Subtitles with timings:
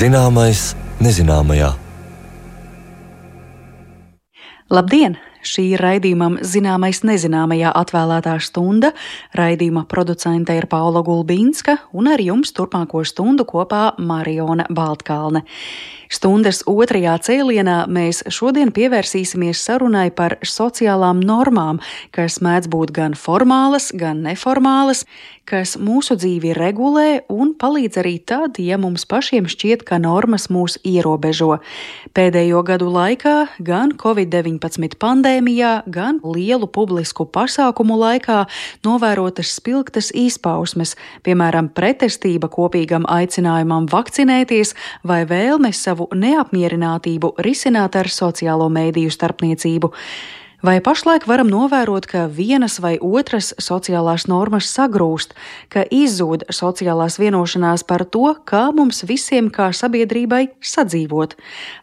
[0.00, 0.70] Zināmais
[1.04, 1.74] nezināmajā.
[4.72, 5.18] Labdien!
[5.40, 8.90] Šī raidījumam zināmais nezināmajā atvēlētā stunda.
[9.36, 15.46] Raidījuma producente ir Paula Gulbīnska un ar jums turpmāko stundu kopā Mariona Baltkalne.
[16.10, 21.78] Stundas otrajā cēlienā mēs šodien pievērsīsimies sarunai par sociālām normām,
[22.10, 25.04] kas mēdz būt gan formālas, gan neformālas,
[25.46, 30.80] kas mūsu dzīvi regulē un palīdz arī tad, ja mums pašiem šķiet, ka normas mūs
[30.86, 31.60] ierobežo.
[32.14, 34.98] Pēdējo gadu laikā gan Covid-19
[35.30, 38.46] pandēmijā, gan lielu publisku pasākumu laikā
[38.84, 48.68] novērotas spilgtas izpausmes, piemēram, pretestība kopīgam aicinājumam vakcinēties vai vēlme savu neapmierinātību risināt ar sociālo
[48.68, 49.92] mēdīju starpniecību.
[50.60, 55.32] Vai pašlaik varam novērot, ka vienas vai otras sociālās normas sagrūst,
[55.72, 61.38] ka izzūd sociālās vienošanās par to, kā mums visiem kā sabiedrībai sadzīvot?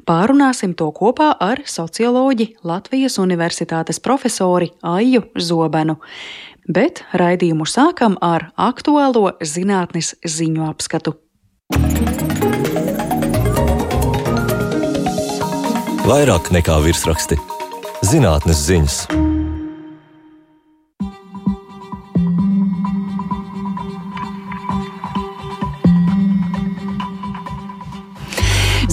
[0.05, 5.98] Pārunāsim to kopā ar socioloģi Latvijas Universitātes profesori Aiju Zobenu.
[6.67, 11.17] Bet raidījumu sākam ar aktuālo zinātnes ziņu apskatu.
[16.08, 17.56] vairāk nekā virsraksti.
[18.08, 19.27] Zinātnes ziņas.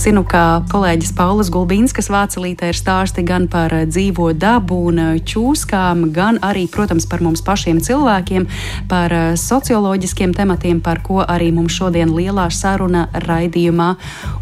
[0.05, 5.21] Zinu, ka kolēģis Paulas Gulbīnskas vācelītē ir stāsti gan par eh, dzīvo dabu un eh,
[5.25, 8.45] čūskām, gan arī, protams, par mums pašiem cilvēkiem,
[8.91, 13.89] par eh, socioloģiskiem tematiem, par ko arī mums šodien lielā saruna raidījumā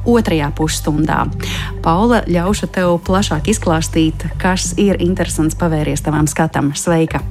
[0.09, 1.21] otrajā pusstundā.
[1.85, 6.73] Paula, ļaušu tev plašāk izklāstīt, kas ir interesants pavērties tavam skatam.
[6.75, 7.23] Sveika!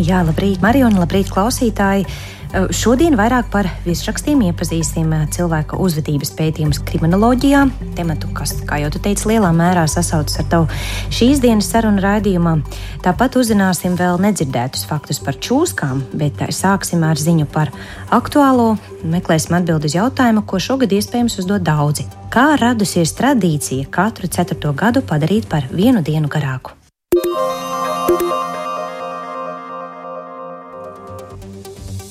[0.00, 2.08] Jā, labrīt, Mariona, labrīt, klausītāji!
[2.50, 7.60] Eh, šodien vairāk par virsrakstiem iepazīsim eh, cilvēka uzvedības pētījumus kriminoloģijā,
[7.94, 10.80] tematu, kas, kā jau tu teici, lielā mērā sasaucas ar tavu
[11.14, 12.56] šīs dienas sarunu raidījumā.
[13.06, 17.70] Tāpat uzzināsim vēl nedzirdētus faktus par čūskām, bet eh, sāksim ar ziņu par
[18.10, 18.72] aktuālo.
[19.06, 22.08] Meklēsim atbildi uz jautājumu, ko šogad iespējams uzdot daudzi.
[22.34, 26.74] Kā radusies tradīcija katru ceturto gadu padarīt par vienu dienu garāku?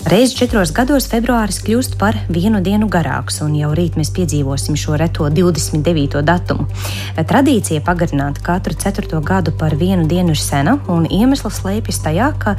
[0.09, 4.95] Reiz četros gados februāris kļūst par vienu dienu garāks, un jau rīt mēs piedzīvosim šo
[4.97, 6.23] reto 29.
[6.25, 6.65] datumu.
[7.29, 12.55] Tradīcija pagarināt katru ceturto gadu par vienu dienu ir sena, un iemesls slēpjas tajā, ka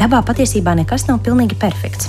[0.00, 2.08] dabā patiesībā nekas nav pilnīgi perfekts.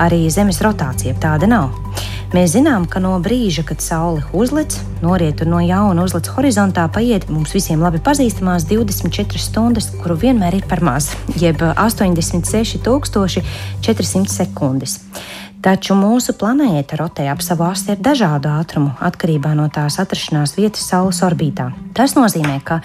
[0.00, 1.89] Arī Zemes rotācija tāda nav.
[2.30, 4.70] Mēs zinām, ka no brīža, kad saule uzlic,
[5.02, 10.54] noriet un no jauna uzlic horizontā, paiet mums visiem labi pazīstamās 24 stundas, kuru vienmēr
[10.60, 15.02] ir par maz, jeb 86,400 sekundes.
[15.60, 20.86] Taču mūsu planēta rotē ap savu asi ar dažādu ātrumu atkarībā no tās atrašanās vietas
[20.88, 21.66] Saules orbītā.
[21.92, 22.78] Tas nozīmē, ka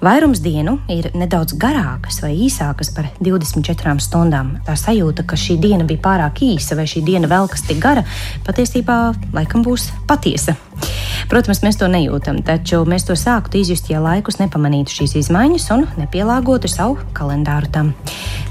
[0.00, 4.54] vairums dienu ir nedaudz garākas vai īsākas par 24 stundām.
[4.64, 8.06] Tā sajūta, ka šī diena bija pārāk īsa vai šī diena vēl kas tik gara,
[8.48, 8.96] patiesībā
[9.36, 10.56] laikam būs patiesa.
[11.28, 15.86] Protams, mēs to nejūtam, taču mēs to sāktu izjust, ja laikus nepamanītu šīs izmaiņas un
[16.00, 17.94] nepielāgotu savu kalendāru tam.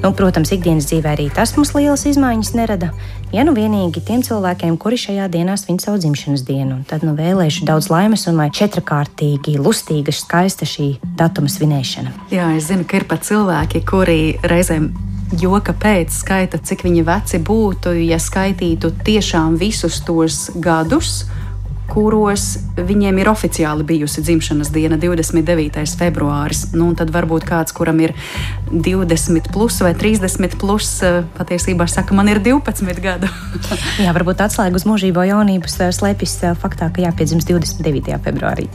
[0.00, 2.88] Nu, protams, ikdienas dzīvē arī tas mums lielas izmaiņas nerada.
[3.34, 7.68] Ja nu vienīgi tiem cilvēkiem, kuri šajā dienā svin savu dzimšanas dienu, tad nu vēlēšu
[7.68, 12.14] daudz laimes un lai četrkārtīgi, lustīga, skaista šī datuma svinēšana.
[12.32, 14.88] Jā, es zinu, ka ir pat cilvēki, kuri reizēm
[15.44, 21.26] joka pēc skaita, cik viņi veci būtu, ja skaitītu tiešām visus tos gadus
[21.90, 25.82] kuros viņiem ir oficiāli bijusi dzimšanas diena, 29.
[25.98, 26.68] februāris.
[26.76, 28.14] Nu, tad varbūt kāds, kuram ir
[28.70, 33.30] 20 plus vai 30 plus, eh, patiesībā saka, man ir 12 gadu.
[34.04, 38.14] Jā, varbūt atslēga uz mūžību jaunības eh, slēpjas eh, faktā, ka jāpiedzimst 29.
[38.24, 38.68] februārī.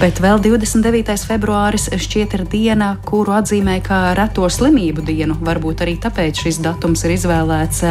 [0.00, 1.16] Bet vēl 29.
[1.28, 5.36] februāris šķiet ir diena, kuru atzīmē kā reto slimību dienu.
[5.44, 7.84] Varbūt arī tāpēc šis datums ir izvēlēts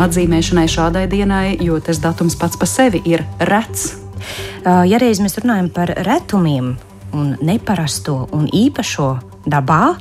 [0.00, 3.81] atzīmēšanai šādai dienai, jo tas datums pats par sevi ir rets
[4.64, 6.74] ja reiz mēs runājam par retumiem
[7.12, 9.08] un neparasto un īpašo
[9.46, 9.96] dabā,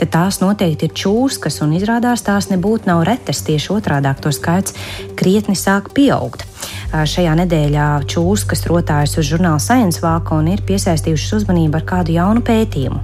[0.00, 3.44] tad tās noteikti ir čūskas, un izrādās tās nebūtu nav retas.
[3.46, 4.76] Tieši otrādi to skaits
[5.18, 6.46] krietni sāk pieaugt.
[6.92, 12.44] Šajā nedēļā čūskas rotājas uz žurnāla Science vāka un ir piesaistījušas uzmanību ar kādu jaunu
[12.46, 13.02] pētījumu.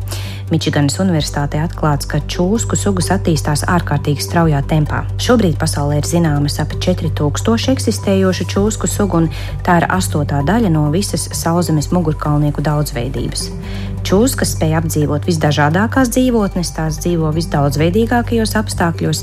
[0.53, 5.01] Mičiganas Universitātē atklāts, ka čūsku sugas attīstās ārkārtīgi straujā tempā.
[5.23, 9.31] Šobrīd pasaulē ir zināmas ap 4000 eksistējošu čūsku sugu, un
[9.65, 13.49] tā ir astotā daļa no visas sauszemes mugurkaulnieku daudzveidības.
[14.03, 19.21] Čūskas spēj apdzīvot visdažādākās dzīvotnes, tās dzīvo visdaudzveidīgākajos apstākļos,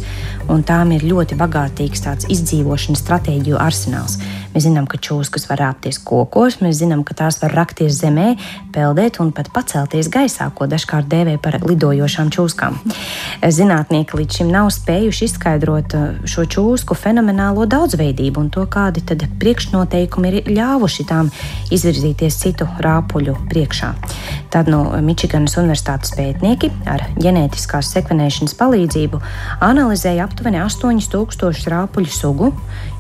[0.54, 4.16] un tām ir ļoti bagātīgs tāds izdzīvošanas stratēģiju arsenāls.
[4.60, 8.34] Mēs zinām, ka čūskas var rāpties kokos, mēs zinām, ka tās var rakties zemē,
[8.76, 12.76] peldēt un pat pacelties gaisā, ko dažkārt dēvē par lidojošām čūskām.
[13.40, 19.24] Zinātnieki līdz šim nav spējuši izskaidrot uh, šo čūsku fenomenālo daudzveidību un to, kādi tad
[19.40, 21.32] priekšnoteikumi ir ļāvuši tām
[21.72, 23.94] izvirzīties citu rāpuļu priekšā.
[24.52, 29.24] Tad no Mičiganas Universitātes pētnieki ar ģenētiskās sekvenēšanas palīdzību
[29.64, 32.52] analizēja aptuveni 8000 rāpuļu sugu,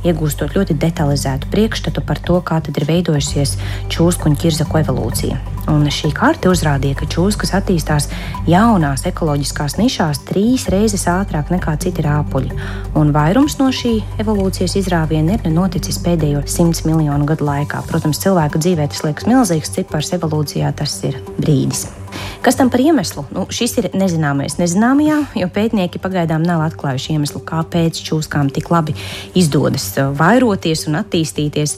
[0.07, 3.57] iegūstot ļoti detalizētu priekšstatu par to, kā ir veidojusies
[3.91, 5.39] čūsku un ķirzaku evolūcija.
[5.69, 8.07] Un šī karte uzrādīja, ka čūskas attīstās
[8.49, 12.55] jaunās ekoloģiskās nišās trīs reizes ātrāk nekā citi rāpuļi.
[12.97, 17.85] Un vairums no šī evolūcijas izrāviena ir noticis pēdējo simts miljonu gadu laikā.
[17.91, 21.89] Protams, cilvēka dzīvē tas liekas milzīgs cipars, evolūcijā tas ir brīdis.
[22.45, 23.25] Kas tam par iemeslu?
[23.35, 28.95] Nu, šis ir nezināmais nezināmajā, jo pētnieki pagaidām nav atklājuši iemeslu, kāpēc čūskām tik labi
[29.37, 31.77] izdodas vairoties un attīstīties.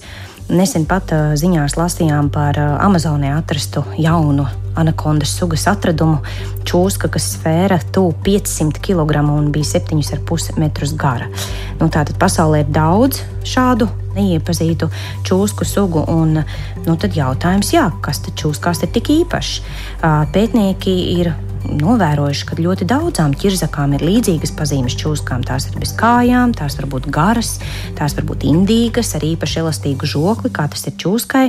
[0.52, 4.44] Nesen pat ziņās lasījām par Amazonē atrastu jaunu
[4.76, 6.18] anakondas sugas atradumu.
[6.68, 11.30] Čūska, kas svēra tuvu 500 kg un bija 7,5 metrus gara.
[11.80, 13.88] Nu, tātad pasaulē ir daudz šādu
[14.18, 14.90] neiepazītu
[15.28, 16.04] čūsku sugu.
[16.12, 16.42] Un,
[16.84, 19.62] nu, tad jautājums, jā, kas tad čūskās ir tik īpašs?
[20.36, 21.32] Pētnieki ir
[21.68, 25.46] novērojuši, ka ļoti daudzām ķirzakām ir līdzīgas pazīmes čūskām.
[25.48, 27.56] Tās ir bez kājām, tās var būt garas,
[27.98, 31.48] tās var būt indīgas, ar īpaši elastīgu žokli, kā tas ir čūskai.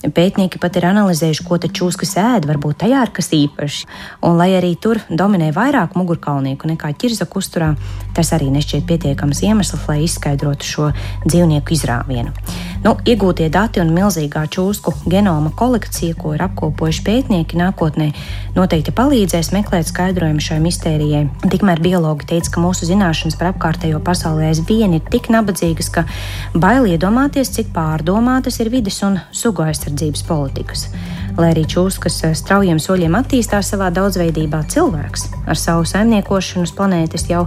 [0.00, 3.82] Pētnieki pat ir analizējuši, ko čūskas ēd, varbūt tajā ir kas īpašs.
[4.24, 7.74] Un, lai arī tur dominē vairāk mugurkaulnieku nekā ķirzaku uzturā,
[8.16, 10.90] tas arī nešķiet pietiekams iemesls, lai izskaidrotu šo
[11.26, 12.34] dzīvnieku izrāvienu.
[12.80, 18.06] Nu, iegūtie dati un milzīgā čūsku genoma kolekcija, ko ir apkopojuši pētnieki, nākotnē
[18.56, 21.26] noteikti palīdzēs meklēt skaidrojumu šai mistērijai.
[21.44, 26.06] Tikmēr biologi teica, ka mūsu zināšanas par apkārtējo pasauli aizvien ir tik nabadzīgas, ka
[26.56, 30.88] bail iedomāties, cik pārdomātas ir vidas un sugu aizsardzības politikas.
[31.38, 37.28] Lai arī čūskas eh, straujiem soļiem attīstās savā daudzveidībā, cilvēks ar savu saimniekošanu uz planētas
[37.30, 37.44] jau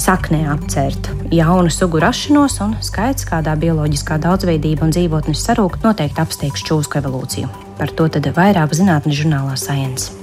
[0.00, 6.64] saknē apcērt jaunu sugu rašanos, un skaits, kādā bioloģiskā daudzveidība un dzīvotnes sarūk, noteikti apsteigs
[6.66, 7.50] čūsku evolūciju.
[7.76, 10.14] Par to tad vairāk zinātnes žurnālā Science.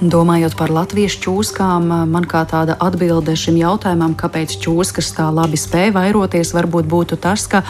[0.00, 5.94] Domājot par latviešu čūskām, man kā tāda atbilde šim jautājumam, kāpēc čūskas tā labi spēja
[5.96, 7.62] vairoties, varbūt būtu tas, ka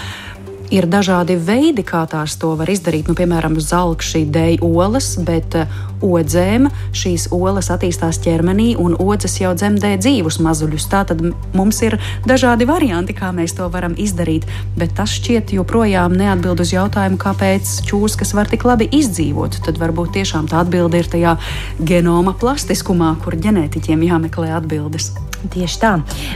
[0.74, 3.08] ir dažādi veidi, kā tās to var izdarīt.
[3.08, 9.54] Nu, piemēram, zelkšķi dēļ olas, bet uh, odzēm šīs olas attīstās ķermenī, un odzes jau
[9.58, 10.88] dzemdē dzīvus mazuļus.
[10.92, 11.22] Tātad
[11.56, 11.98] mums ir
[12.28, 14.48] dažādi varianti, kā mēs to varam izdarīt,
[14.78, 19.62] bet tas šķiet joprojām neatbild uz jautājumu, kāpēc čūskas var tik labi izdzīvot.
[19.66, 21.38] Tad varbūt tiešām tā atbilde ir tajā
[21.80, 25.12] genoma plastiskumā, kur ģenētiķiem jāmeklē atbildes.
[25.38, 25.92] Tieši tā.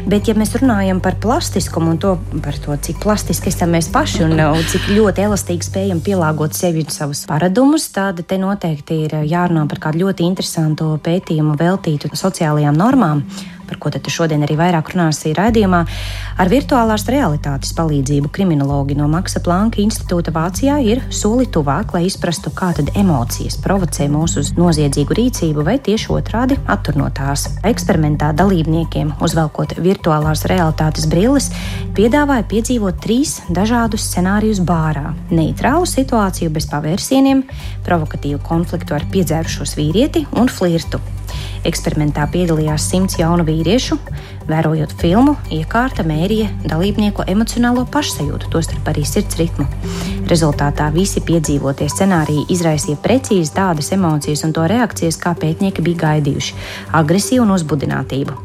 [0.06, 2.12] Bet, ja mēs runājam par plastiskumu un to,
[2.62, 6.94] to, cik plastiski esam mēs paši un, un cik ļoti elastīgi spējam pielāgot sevi un
[6.94, 13.24] savus paradumus, tad te noteikti ir jārunā par kādu ļoti interesantu pētījumu veltītu sociālajām normām
[13.72, 15.80] par ko tad šodien arī vairāk runāsim raidījumā,
[16.36, 22.52] ar virtuālās realitātes palīdzību kriminologi no Maksa Planka institūta Vācijā ir soli tuvāk, lai izprastu,
[22.52, 27.46] kā tad emocijas provocē mūsu uz noziedzīgu rīcību vai tieši otrādi attur no tās.
[27.64, 31.48] Eksperimentā dalībniekiem, uzvelkot virtuālās realitātes brilles,
[31.96, 37.42] piedāvāja piedzīvot trīs dažādus scenārijus bārā- neitrālu situāciju bez pavērsieniem,
[37.88, 41.00] provokatīvu konfliktu ar piedzērušos vīrieti un flirtu.
[41.68, 43.98] Eksperimentā piedalījās simts jaunu vīriešu.
[44.48, 49.66] Vērojot filmu, iekārta mērīja dalībnieku emocionālo pašsajūtu, tostarp arī sirds ritmu.
[50.30, 56.58] Rezultātā visi piedzīvotie scenāriji izraisīja precīzi tādas emocijas un to reakcijas, kā pētnieki bija gaidījuši-
[57.00, 58.38] agresiju un uzbudinātību.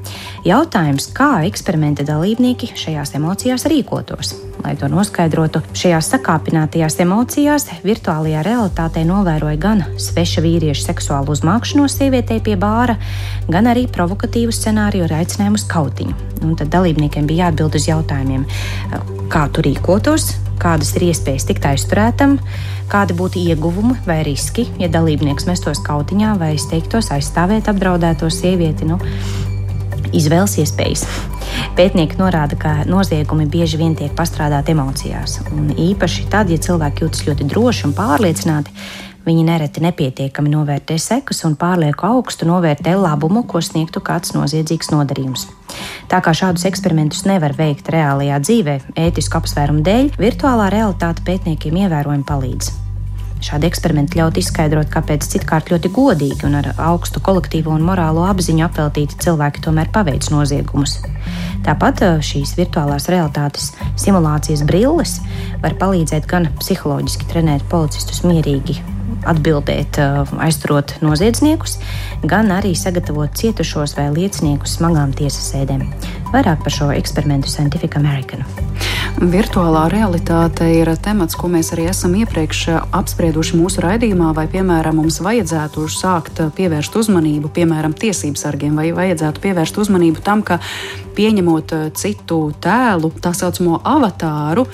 [0.46, 4.47] Jautājums, kā eksperimenta dalībnieki šajās emocijās rīkotos?
[4.64, 12.40] Lai to noskaidrotu, šajās sakāpinātajās emocijās virtuālajā realitātē novēroja gan sveša vīrieša seksuālu uzmākšanos sievietei
[12.44, 12.98] pie bāra,
[13.48, 16.18] gan arī provokatīvu scenāriju ar aicinājumu uz kautiņu.
[16.46, 18.46] Un tad dalībniekiem bija jāatbild uz jautājumiem,
[19.34, 22.38] kā tu rīkotos, kādas ir iespējas tikt aizturētam,
[22.92, 28.88] kādi būtu ieguvumi vai riski, ja dalībnieks mestos kautiņā vai steigtos aizstāvēt apdraudēto sievieti.
[28.90, 28.98] Nu,
[30.16, 31.06] izvēles iespējas.
[31.78, 35.40] Pētnieki norāda, ka noziegumi bieži vien tiek pastrādāti emocijās.
[35.54, 38.74] Un īpaši tad, ja cilvēki jūtas ļoti droši un pārliecināti,
[39.28, 45.48] viņi nereti nepietiekami novērtē sekas un pārlieku augstu novērtē labumu, ko sniegtu kāds noziedzīgs nodarījums.
[46.08, 52.28] Tā kā šādus eksperimentus nevar veikt reālajā dzīvē, ētisku apsvērumu dēļ, virtuālā realitāte pētniekiem ievērojami
[52.28, 52.87] palīdz.
[53.44, 58.65] Šādi eksperimenti ļaut izskaidrot, kāpēc citkārt ļoti godīgi un ar augstu kolektīvo un morālo apziņu
[58.65, 60.98] apveltīti cilvēki tomēr paveic noziegumus.
[61.67, 65.17] Tāpat eh, šīs virtuālās realitātes simulācijas brilles
[65.63, 68.79] var palīdzēt gan psiholoģiski trenēt policistus mierīgi
[69.27, 71.77] atbildēt, eh, aizturot noziedzniekus,
[72.25, 75.86] gan arī sagatavot cietušos vai lieciniekus smagām tiesas sēdēm.
[76.28, 78.44] Vairāk par šo eksperimentu Scientific American.
[79.18, 82.60] Virtuālā realitāte ir temats, ko mēs arī esam iepriekš
[82.94, 89.42] apsprieduši mūsu raidījumā, vai, piemēram, mums vajadzētu sākt pievērst uzmanību, piemēram, tiesību sargiem, vai vajadzētu
[89.48, 90.60] pievērst uzmanību tam, ka
[91.18, 94.68] pieņemot citu tēlu, tā saucamo avatāru,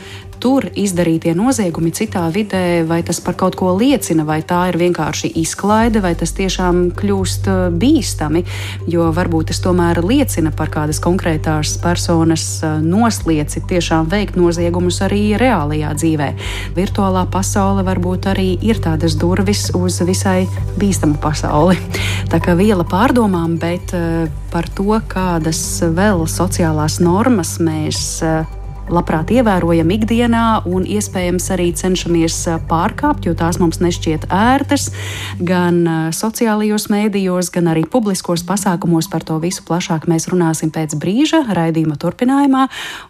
[0.44, 5.32] tur izdarītie noziegumi citā vidē, vai tas par kaut ko liecina, vai tā ir vienkārši
[5.40, 8.44] izklaide, vai tas tiešām kļūst uh, bīstami.
[8.92, 15.22] Jo varbūt tas tomēr liecina par kādas konkrētās personas uh, noslieci tiešām veikt noziegumus arī
[15.40, 16.32] reālajā dzīvē.
[16.76, 20.42] Virtuālā pasaule varbūt arī ir tādas durvis uz visai
[20.82, 21.80] bīstamu pasauli.
[22.32, 25.64] Tā kā viela pārdomām, bet uh, par to, kādas
[25.96, 28.04] vēl sociālās normas mēs
[28.92, 32.38] labprāt ievērojam ikdienā un iespējams arī cenšamies
[32.70, 34.90] pārkāpt, jo tās mums nešķiet ērtas
[35.40, 35.84] gan
[36.16, 39.10] sociālajos mēdījos, gan arī publiskos pasākumos.
[39.12, 42.68] Par to visu plašāk mēs runāsim pēc brīža raidījuma turpinājumā.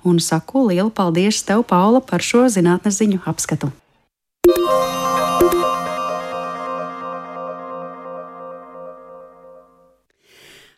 [0.07, 3.73] Un saku lielu paldies tev, Paula, par šo zinātnes ziņu apskatu.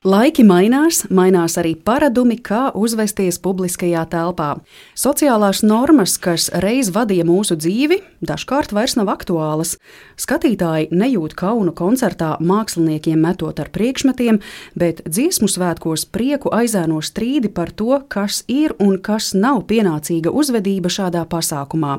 [0.05, 4.51] Laiki mainās, mainās arī paradumi, kā uzvesties publiskajā telpā.
[4.93, 9.79] Sociālās normas, kas reiz vadīja mūsu dzīvi, dažkārt vairs nav aktuālas.
[10.21, 14.37] Skatītāji nejūt kaunu koncertā māksliniekiem metot ar priekšmetiem,
[14.77, 20.93] bet dziesmu svētkos prieku aizēno strīdi par to, kas ir un kas nav pienācīga uzvedība
[20.93, 21.97] šādā pasākumā.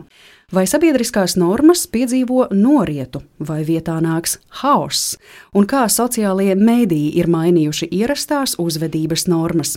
[0.54, 5.16] Vai sabiedriskās normas piedzīvo norietu, vai vietā nāks haoss,
[5.50, 9.72] un kā sociālie mēdīji ir mainījuši ierastās uzvedības normas?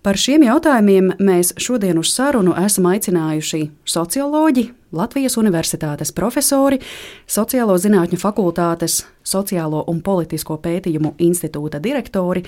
[0.00, 4.64] Par šiem jautājumiem mēs šodien uz sarunu esam aicinājuši socioloģi,
[4.96, 6.80] Latvijas Universitātes profesori,
[7.28, 12.46] Sociālo zinātņu fakultātes Sociālo un politisko pētījumu institūta direktori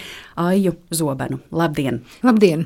[0.49, 1.45] Aiju Zobenu.
[1.53, 2.01] Labdien!
[2.25, 2.65] Labdien!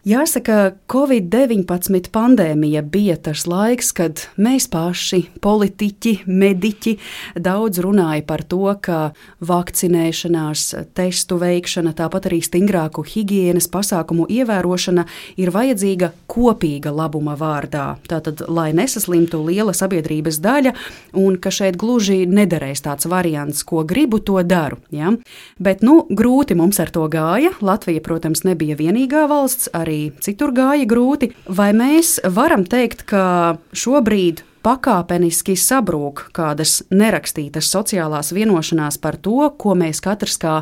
[0.00, 6.94] Jāsaka, Covid-19 pandēmija bija tas laiks, kad mēs paši, politiķi, mediķi,
[7.36, 9.10] daudz runāja par to, ka
[9.44, 10.62] vakcinēšanās,
[10.96, 15.04] testu veikšana, tāpat arī stingrāku higiēnas pasākumu ievērošana
[15.36, 17.98] ir vajadzīga kopīga labuma vārdā.
[18.08, 20.72] Tātad, lai nesaslimtu liela sabiedrības daļa,
[21.20, 24.80] un ka šeit gluži nederēs tāds variants, ko gribu, to daru.
[24.88, 25.12] Ja?
[25.60, 27.52] Bet, nu, grūti mums ar to gāja.
[27.60, 29.89] Latvija, protams, nebija vienīgā valsts arī
[30.22, 31.32] citur gāja grūti.
[31.48, 33.24] Vai mēs varam teikt, ka
[33.72, 40.56] šobrīd pakāpeniski sabrūk kādas nerakstītas sociālās vienošanās par to, ko mēs katrs kā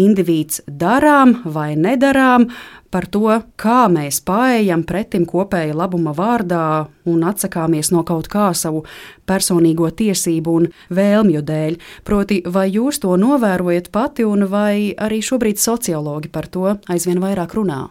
[0.00, 2.48] indivīds darām vai nedarām,
[2.92, 3.28] par to,
[3.60, 8.84] kā mēs pārējām pretim kopēja labuma vārdā un atsakāmies no kaut kā savu
[9.28, 11.78] personīgo tiesību un vēlmju dēļ.
[12.08, 17.56] Proti, vai jūs to novērojat pati, un vai arī šobrīd sociologi par to aizvien vairāk
[17.56, 17.86] runā?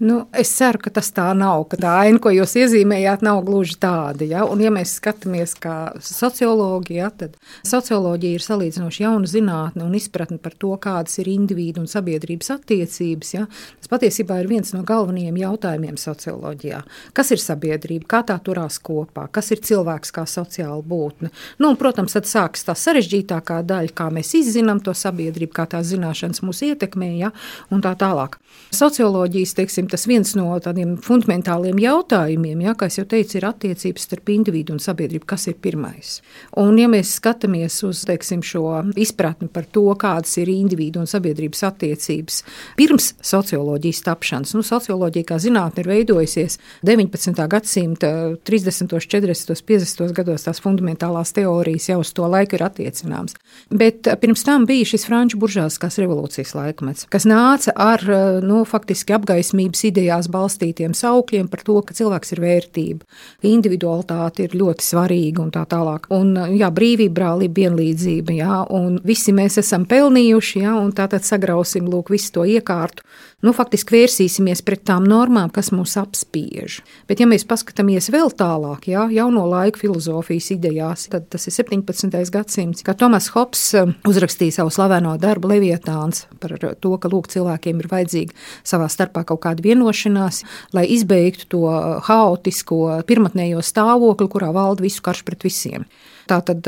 [0.00, 3.74] Nu, es ceru, ka tas tā nav, ka tā aina, ko jūs iezīmējāt, nav gluži
[3.82, 4.24] tāda.
[4.24, 4.46] Ja?
[4.48, 7.34] Un, ja mēs skatāmies kā sociologi, ja, tad
[7.68, 13.32] socioloģija ir salīdzinoši jauna zinātne un izpratne par to, kādas ir individu un sabiedrības attiecības.
[13.34, 13.44] Ja?
[13.76, 16.80] Tas patiesībā ir viens no galvenajiem jautājumiem socioloģijā.
[17.12, 21.28] Kas ir sabiedrība, kā tā turās kopā, kas ir cilvēks kā sociāla būtne.
[21.60, 25.92] Nu, un, protams, tad sākas tā sarežģītākā daļa, kā mēs izzinām to sabiedrību, kā tās
[25.92, 27.34] zināšanas mūs ietekmē, ja?
[27.68, 28.40] un tā tālāk.
[28.72, 34.30] Socioloģijas, teiksim, tas viens no tādiem fundamentāliem jautājumiem, ja, kā jau teicu, ir attiecības starp
[34.32, 35.26] individu un sabiedrību.
[35.28, 36.18] Kas ir pirmais?
[36.60, 38.64] Un, ja mēs skatāmies uz teiksim, šo
[39.00, 42.42] izpratni par to, kādas ir individu un sabiedrības attiecības
[42.78, 47.46] pirms socioloģijas tapšanas, nu, socioloģija kā zinātne ir veidojusies 19.
[47.50, 48.12] gadsimta
[48.48, 50.14] 30., 40., 50.
[50.16, 53.36] gados, tās fundamentālās teorijas jau uz to laiku ir attiecināmas.
[53.70, 58.04] Bet pirms tam bija šis franču buržāskās revolūcijas laikmets, kas nāca ar
[58.44, 63.08] nu, faktiski apgaismības idejās balstītiem saukļiem par to, ka cilvēks ir vērtība,
[63.50, 66.10] individualitāte ir ļoti svarīga un tā tālāk.
[66.14, 71.88] Un, jā, brīvība, brālība, vienlīdzība, jā, un visi mēs esam pelnījuši, jā, un tātad sagrausim
[71.90, 73.06] lūk visu to iekārtu.
[73.40, 76.82] Nu, faktiski vērsīsimies pret tām normām, kas mūs apspiež.
[77.08, 82.18] Bet, ja mēs paskatāmies vēl tālāk, jā, jauno laiku filozofijas idejās, tad tas ir 17.
[82.34, 83.62] gadsimts, kad Tomas Hops
[84.10, 89.40] uzrakstīja savu slaveno darbu Levietāns par to, ka lūk, cilvēkiem ir vajadzīga savā starpā kaut
[89.46, 90.44] kāda vienošanās,
[90.76, 91.64] lai izbeigtu to
[92.10, 95.88] haotisko pirmotnējo stāvokli, kurā valda visu karš pret visiem.
[96.30, 96.62] Tātad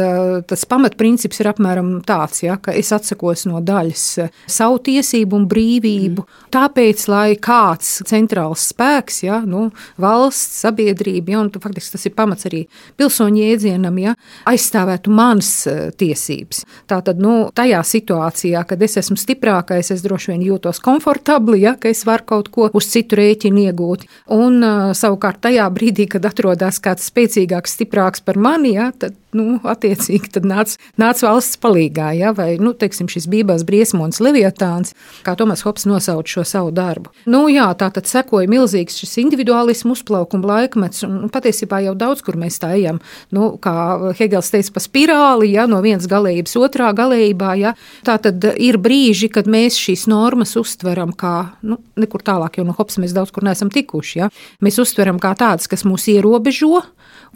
[0.50, 4.06] tas pamatprincips ir apmēram tāds, ja, ka es atsakos no daļas
[4.50, 6.48] savu tiesību un brīvību, mm.
[6.54, 9.68] tāpēc, lai kāds centrāls spēks, ja, nu,
[10.02, 12.64] valsts, sabiedrība, ja, un faktiski tas ir pamats arī
[12.98, 14.16] pilsoņu jēdzienam, ja,
[14.50, 15.52] aizstāvētu manas
[16.00, 16.64] tiesības.
[16.90, 21.92] Tātad, nu, tajā situācijā, kad es esmu stiprākais, es droši vien jūtos komfortabli, ja, ka
[21.92, 24.06] es varu kaut ko uz citu rēķinu iegūt.
[24.34, 24.58] Un
[24.98, 30.46] savukārt tajā brīdī, kad atrodas kāds spēcīgāks, stiprāks par mani, ja, tad nu, attiecīgi tad
[30.48, 34.94] nāca nāc valsts palīgā, ja, vai, nu, teiksim, šis bībās briesmonis Leviatāns,
[35.26, 37.12] kā Tomas Hops nosauc šo savu darbu.
[37.30, 42.38] Nu, jā, tā tad sekoja milzīgs šis individuālismu uzplaukuma laikmets, un patiesībā jau daudz, kur
[42.40, 43.00] mēs tā ejam,
[43.34, 47.74] nu, kā Hegels teica, pa spirāli, ja, no vienas galējības otrā galējībā, ja,
[48.06, 51.36] tā tad ir brīži, kad mēs šīs normas uztveram kā,
[51.66, 54.32] nu, nekur tālāk, jo no Hops mēs daudz kur neesam tikuši, ja,
[54.64, 56.82] mēs uztveram kā tādas, kas mūs ierobežo,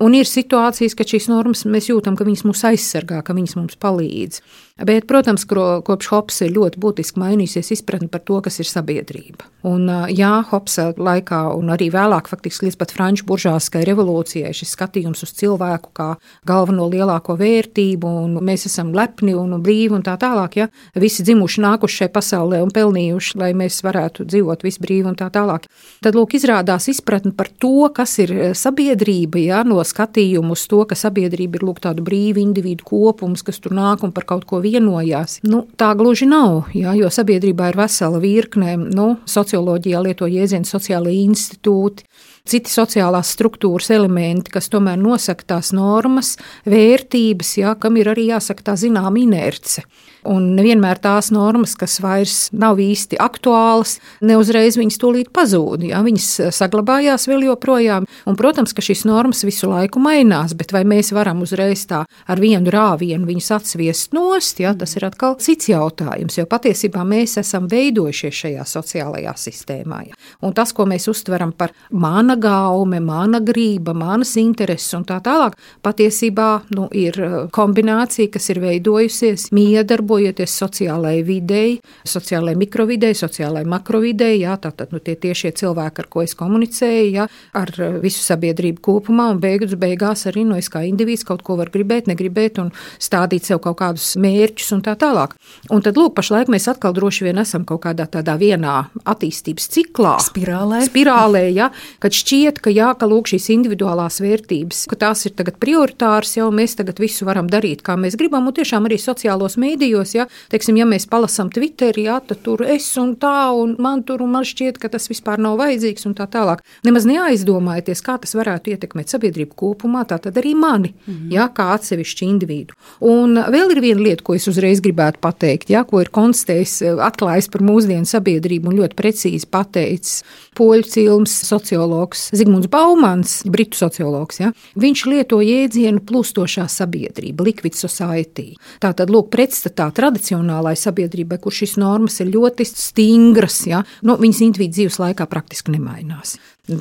[0.04, 3.78] Un ir situācijas, kad šīs normas mēs jūtam, ka viņas mūs aizsargā, ka viņas mums
[3.80, 4.42] palīdz.
[4.76, 9.46] Bet, protams, kopš Hopsa ir ļoti būtiski mainījusies izpratne par to, kas ir sabiedrība.
[9.64, 15.24] Un, jā, Hopsa laikā un arī vēlāk, faktiski līdz pat Franču buržāskai revolūcijai, šis skatījums
[15.24, 16.08] uz cilvēku kā
[16.46, 20.58] galveno lielāko vērtību, un mēs esam lepni un brīvi un tā tālāk.
[20.60, 20.68] Ja?
[20.92, 25.30] Visi dzimuši nākuši šai pasaulē un pelnījuši, lai mēs varētu dzīvot visi brīvi un tā
[25.32, 25.70] tālāk.
[26.04, 29.64] Tad, lūk, izrādās izpratne par to, kas ir sabiedrība, ja?
[29.64, 34.04] no skatījuma uz to, ka sabiedrība ir lūk tādu brīvu individu kopums, kas tur nāk
[34.04, 35.38] un par kaut ko vienojās.
[35.46, 41.14] Nu, tā gluži nav, jā, jo sabiedrībā ir vesela virkne, nu, socioloģijā lieto jēdzienu sociālai
[41.22, 42.06] institūti,
[42.46, 46.36] citi sociālās struktūras elementi, kas tomēr nosaka tās normas,
[46.68, 49.86] vērtības, jā, kam ir arī jāsaka tā zināma inerce.
[50.26, 55.86] Un nevienmēr tās normas, kas vairs nav īsti aktuālas, neuzreiz viņas tūlīt pazūd.
[55.90, 56.02] Ja?
[56.06, 58.06] Viņas saglabājās vēl joprojām.
[58.26, 62.42] Un, protams, ka šīs normas visu laiku mainās, bet vai mēs varam uzreiz tā ar
[62.42, 64.74] vienu rāvienu viņus atsviest nost, ja?
[64.74, 66.38] tas ir atkal cits jautājums.
[66.40, 70.02] Jo patiesībā mēs esam veidojušies šajā sociālajā sistēmā.
[70.08, 70.18] Ja?
[70.42, 75.54] Un tas, ko mēs uztveram par mana gaume, mana grība, manas intereses un tā tālāk,
[75.86, 77.20] patiesībā nu, ir
[77.54, 81.76] kombinācija, kas ir veidojusies miedarbojoties darbojoties sociālajai videi,
[82.06, 84.40] sociālajai mikrovidei, sociālajai makrovidei.
[84.40, 87.26] Jā, tātad nu, tie tiešie cilvēki, ar ko es komunicēju, jā,
[87.56, 91.58] ar visu sabiedrību kopumā, un beigas beigās arī no nu, es kā indivīds kaut ko
[91.60, 95.36] var gribēt, negribēt un stādīt sev kaut kādus mērķus un tā tālāk.
[95.70, 100.16] Un tad, lūk, pašlaik mēs atkal droši vien esam kaut kādā tādā vienā attīstības ciklā.
[100.24, 100.82] Spirālē.
[100.88, 101.70] Spirālē, jā,
[102.02, 106.48] kad šķiet, ka jā, ka lūk šīs individuālās vērtības, ka tās ir tagad prioritāras, jau
[106.54, 110.26] mēs tagad visu varam darīt, kā mēs gribam, un tiešām arī sociālos mēdījos mēdījos, ja,
[110.50, 114.32] teiksim, ja mēs palasām Twitterī, ja, tad tur es un tā, un man tur, un
[114.32, 116.62] man šķiet, ka tas vispār nav vajadzīgs un tā tālāk.
[116.84, 121.32] Nemaz neaizdomājieties, kā tas varētu ietekmēt sabiedrību kopumā, tā tad arī mani, mm -hmm.
[121.32, 122.74] ja, kā atsevišķu individu.
[123.00, 127.50] Un vēl ir viena lieta, ko es uzreiz gribētu pateikt, ja, ko ir konstatējis, atklājis
[127.50, 130.22] par mūsdienu sabiedrību un ļoti precīzi pateicis
[130.54, 134.40] poļu cilms sociologs Zigmunds Baumans, britu sociologs.
[134.40, 138.56] Ja, viņš lieto jēdzienu plūstošā sabiedrība, liquid society.
[138.80, 144.42] Tā tad, lūk, pretstatā tradicionālai sabiedrībai, kur šīs normas ir ļoti stingras, ja, nu, viņas
[144.46, 146.36] individu dzīves laikā praktiski nemainās.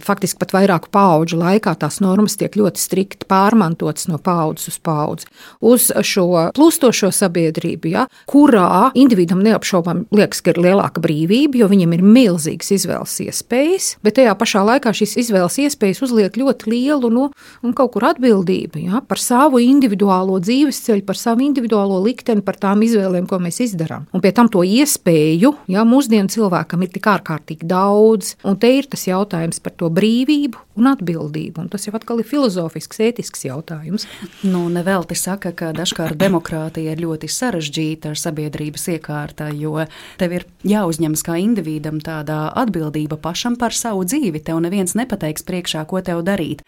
[0.06, 5.30] Faktiski pat vairāku pauģu laikā tās normas tiek ļoti strikti pārmantotas no paudzes uz paudzi.
[5.66, 11.96] Uz šo plūstošo sabiedrību, ja, kurā individam neapšaubām liekas, ka ir lielāka brīvība, jo viņam
[11.98, 17.28] ir milzīgas izvēles iespējas, bet tajā pašā laikā šīs izvēles iespējas uzliek ļoti lielu nu,
[17.64, 22.84] un kaut kur atbildību ja, par savu individuālo dzīvesceļu, par savu individuālo likteni, par tām
[22.86, 24.08] izvēlēm, ko mēs izdarām.
[24.16, 28.90] Un pie tam to iespēju, ja mūsdienu cilvēkam ir tik ārkārtīgi daudz, un te ir
[28.90, 31.66] tas jautājums par to brīvību un atbildību.
[31.66, 34.08] Un tas jau atkal ir filozofisks, ētisks jautājums.
[34.44, 39.86] Nu, Nevelti saka, ka dažkārt demokrātija ir ļoti sarežģīta sabiedrības iekārta, jo
[40.20, 44.44] tev ir jāuzņemas kā individam tāda atbildība pašam par savu dzīvi.
[44.46, 46.66] Tev neviens nepateiks priekšā, ko tev darīt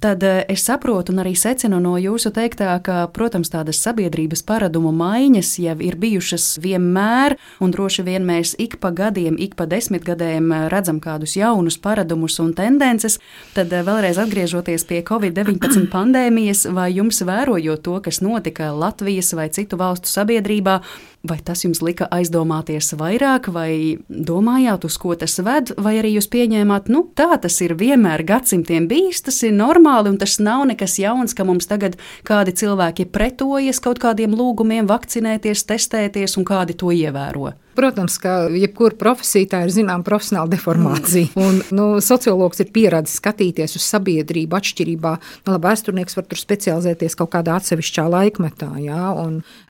[0.00, 4.92] tad eh, es saprotu un arī secinu no jūsu teiktā, ka, protams, tādas sabiedrības paradumu
[4.96, 10.48] maiņas jau ir bijušas vienmēr, un droši vien mēs ik pa gadiem, ik pa desmitgadēm
[10.52, 13.20] eh, redzam kādus jaunus paradumus un tendences.
[13.54, 19.50] Tad eh, vēlreiz atgriežoties pie Covid-19 pandēmijas, vai jums vērojot to, kas notika Latvijas vai
[19.52, 20.80] citu valstu sabiedrībā,
[21.20, 26.30] Vai tas jums lika aizdomāties vairāk, vai domājāt, uz ko tas ved, vai arī jūs
[26.32, 30.96] pieņēmāt, nu tā tas ir vienmēr gadsimtiem bijis, tas ir normāli un tas nav nekas
[31.02, 36.88] jauns, ka mums tagad kādi cilvēki pretojas kaut kādiem lūgumiem vakcinēties, testēties un kādi to
[36.88, 37.52] ievēro?
[37.74, 41.30] Protams, ka jebkura profesija tā ir zināma profesionāla deformācija.
[41.36, 41.44] Mm.
[41.46, 45.12] Un, nu, sociologs ir pieradis skatīties uz sabiedrību atšķirībā.
[45.46, 48.72] Nu, labi, vēsturnieks var tur specializēties kaut kādā atsevišķā laikmetā.
[48.82, 49.12] Jā,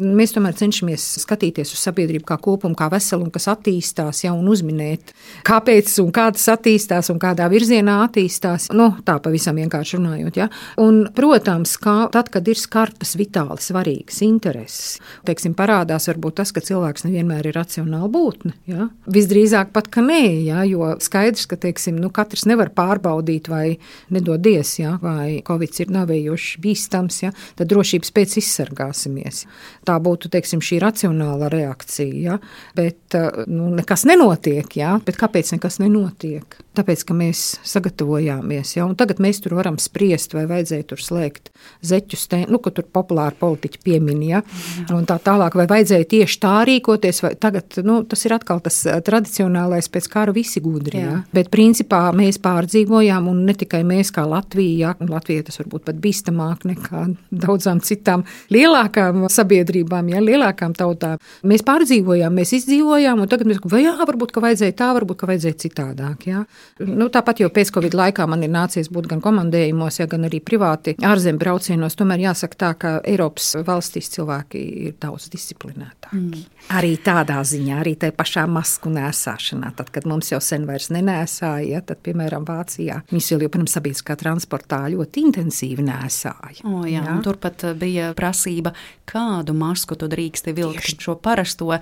[0.01, 5.13] mēs tomēr cenšamies skatīties uz sabiedrību kā kopumu, kā veselumu, kas attīstās, ja, un uzminēt,
[5.47, 8.71] kāpēc un kā tas attīstās un kādā virzienā attīstās.
[8.77, 10.41] Nu, tā pavisam vienkārši runājot.
[10.41, 10.49] Ja.
[10.81, 16.65] Un, protams, ka tad, kad ir skartas vitāli svarīgas intereses, teiksim, parādās varbūt tas, ka
[16.65, 18.53] cilvēks nevienmēr ir racionāls racionāla būtne.
[18.67, 18.89] Ja?
[19.07, 20.65] Visdrīzāk pat, ka nē, ja?
[20.65, 23.79] jo skaidrs, ka teiksim, nu, katrs nevar pārbaudīt, vai
[24.11, 24.99] nedodies, ja?
[25.01, 27.33] vai covid ir navējošs, bīstams, ja?
[27.57, 29.47] tad drošības pēc izsargāsimies.
[29.85, 32.15] Tā būtu teiksim, šī racionāla reakcija.
[32.21, 32.39] Ja?
[32.77, 34.67] Bet nu, nekas nenotiek.
[34.77, 34.99] Ja?
[35.05, 36.59] Bet kāpēc nekas nenotiek?
[36.77, 38.77] Tāpēc, ka mēs sagatavojāmies.
[38.77, 38.87] Ja?
[38.87, 41.51] Un tagad mēs tur varam spriest, vai vajadzēja tur slēgt
[41.87, 44.23] zeķus, te, nu, ko tur populāri politiķi piemin.
[44.29, 44.43] Ja?
[44.87, 49.91] Tā tālāk, vai vajadzēja tieši tā rīkoties, vai tagad nu, tas ir atkal tas tradicionālais,
[49.93, 51.01] pēc kara visi gudri.
[51.01, 51.11] Jā.
[51.11, 51.19] Jā.
[51.35, 56.01] Bet principā mēs pārdzīvojām, un ne tikai mēs, kā Latvija, jā, Latvija tas varbūt pat
[56.03, 57.05] bīstamāk nekā
[57.45, 61.21] daudzām citām lielākām sabiedrībām, jā, lielākām tautām.
[61.47, 65.31] Mēs pārdzīvojām, mēs izdzīvojām, un tagad mēs domājam, jā, varbūt, ka vajadzēja tā, varbūt, ka
[65.31, 66.27] vajadzēja citādāk.
[66.31, 66.45] Jā.
[66.85, 70.43] Nu, tāpat jau pēc Covid laikā man ir nācies būt gan komandējumos, ja, gan arī
[70.45, 71.99] privāti ārzemju braucienos.
[71.99, 76.19] Tomēr jāsaka tā, ka Eiropas valstīs cilvēki ir daudz disciplinētāki.
[76.19, 76.45] Mm.
[76.77, 79.73] Arī tādā ziņā, arī tajā pašā masku nēsāšanā.
[79.79, 84.83] Tad, kad mums jau sen vairs nenēsāja, tad, piemēram, Vācijā viņas vēl joprojām sabiedriskā transportā
[84.93, 86.65] ļoti intensīvi nēsāja.
[86.69, 87.17] O, jā, jā.
[87.25, 88.73] Turpat uh, bija prasība,
[89.11, 90.85] kādu masku tu drīksti vilkt.
[90.85, 90.99] Tieši.
[91.01, 91.73] Šo parasto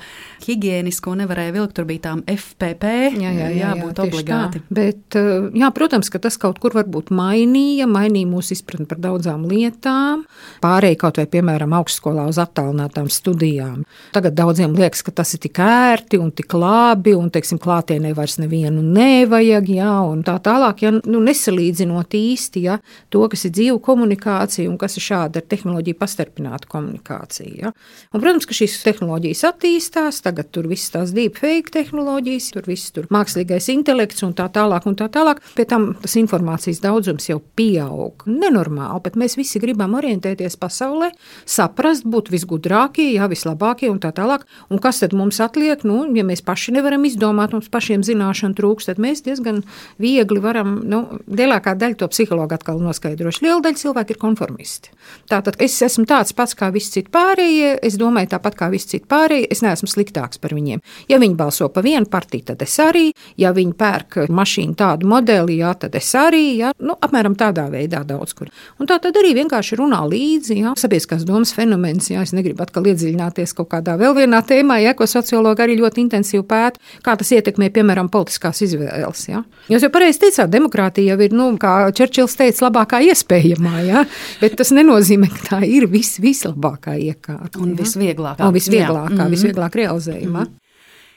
[0.45, 4.63] higiēnisko nevarēja vilkt, tur bija tām FPP, jā, jā, jā, jābūt jā, obligāti.
[4.65, 4.79] Tā.
[4.81, 9.47] Bet, uh, jā, protams, ka tas kaut kur varbūt mainīja, mainīja mūsu izpratni par daudzām
[9.51, 10.25] lietām.
[10.65, 13.85] Pārēj kaut vai, piemēram, augstskolā uz attālinātām studijām.
[14.15, 18.39] Tagad daudziem liekas, ka tas ir tik ērti un tik labi, un teiksim, klātienē vairs
[18.41, 22.79] nevienu nevajag, jā, un tā tālāk, ja nu, nesalīdzinot īsti ja,
[23.13, 27.53] to, kas ir dzīvu komunikācija un kas ir šāda ar tehnoloģiju pastarpināta komunikācija.
[27.63, 27.73] Ja.
[28.13, 33.09] Un, protams, ka šīs tehnoloģijas attīstās, tagad tur viss tās deepfake tehnoloģijas, tur viss tur
[33.15, 35.43] mākslīgais intelekts un tā tālāk un tā tālāk.
[35.59, 38.27] Pēc tam tas informācijas daudzums jau pieaug.
[38.29, 41.13] Nenormāli, bet mēs visi gribam orientēties pasaulē,
[41.49, 44.47] saprast, būt visgudrākie, jā, vislabākie un tā tālāk.
[44.73, 45.68] Un kas tad mums atliek?
[45.89, 49.63] Nu, ja mēs paši nevaram izdomāt, mums pašiem zināšanu trūkst, tad mēs diezgan
[50.01, 53.45] viegli varam, nu, lielākā daļa to psihologu atkal noskaidroši.
[53.47, 54.93] Liela daļa cilvēku ir konformisti.
[55.31, 59.09] Tātad es esmu tāds pats kā visi citi pārējie, es domāju tāpat kā visi citi
[59.11, 60.83] pārējie, es neesmu sliktāks par viņiem.
[61.11, 63.09] Ja viņi balso pa vienu partiju, tad es arī,
[63.41, 68.05] ja viņi pērk mašīnu tādu modeli, jā, tad es arī, jā, nu, apmēram tādā veidā
[68.09, 68.53] daudz kur.
[68.79, 72.89] Un tā tad arī vienkārši runā līdzi, jā, sabiedriskās domas fenomens, jā, es negribu atkal
[72.91, 77.33] iedziļināties kaut kādā vēl vienā tēmā, ja, ko sociologi arī ļoti intensīvi pēta, kā tas
[77.37, 79.25] ietekmē, piemēram, politiskās izvēles.
[79.29, 79.43] Ja.
[79.73, 84.05] Jūs jau pareizi teicāt, demokrātija jau ir, nu, kā Čerčils teica, labākā iespējamā, ja,
[84.43, 87.61] bet tas nenozīmē, ka tā ir vis, vislabākā iekārta.
[87.63, 87.83] Un ja.
[87.83, 88.47] visvieglākā.
[88.47, 89.37] Un visvieglākā, mm -hmm.
[89.37, 90.45] visvieglāk realizējumā.
[90.45, 90.65] Mm -hmm.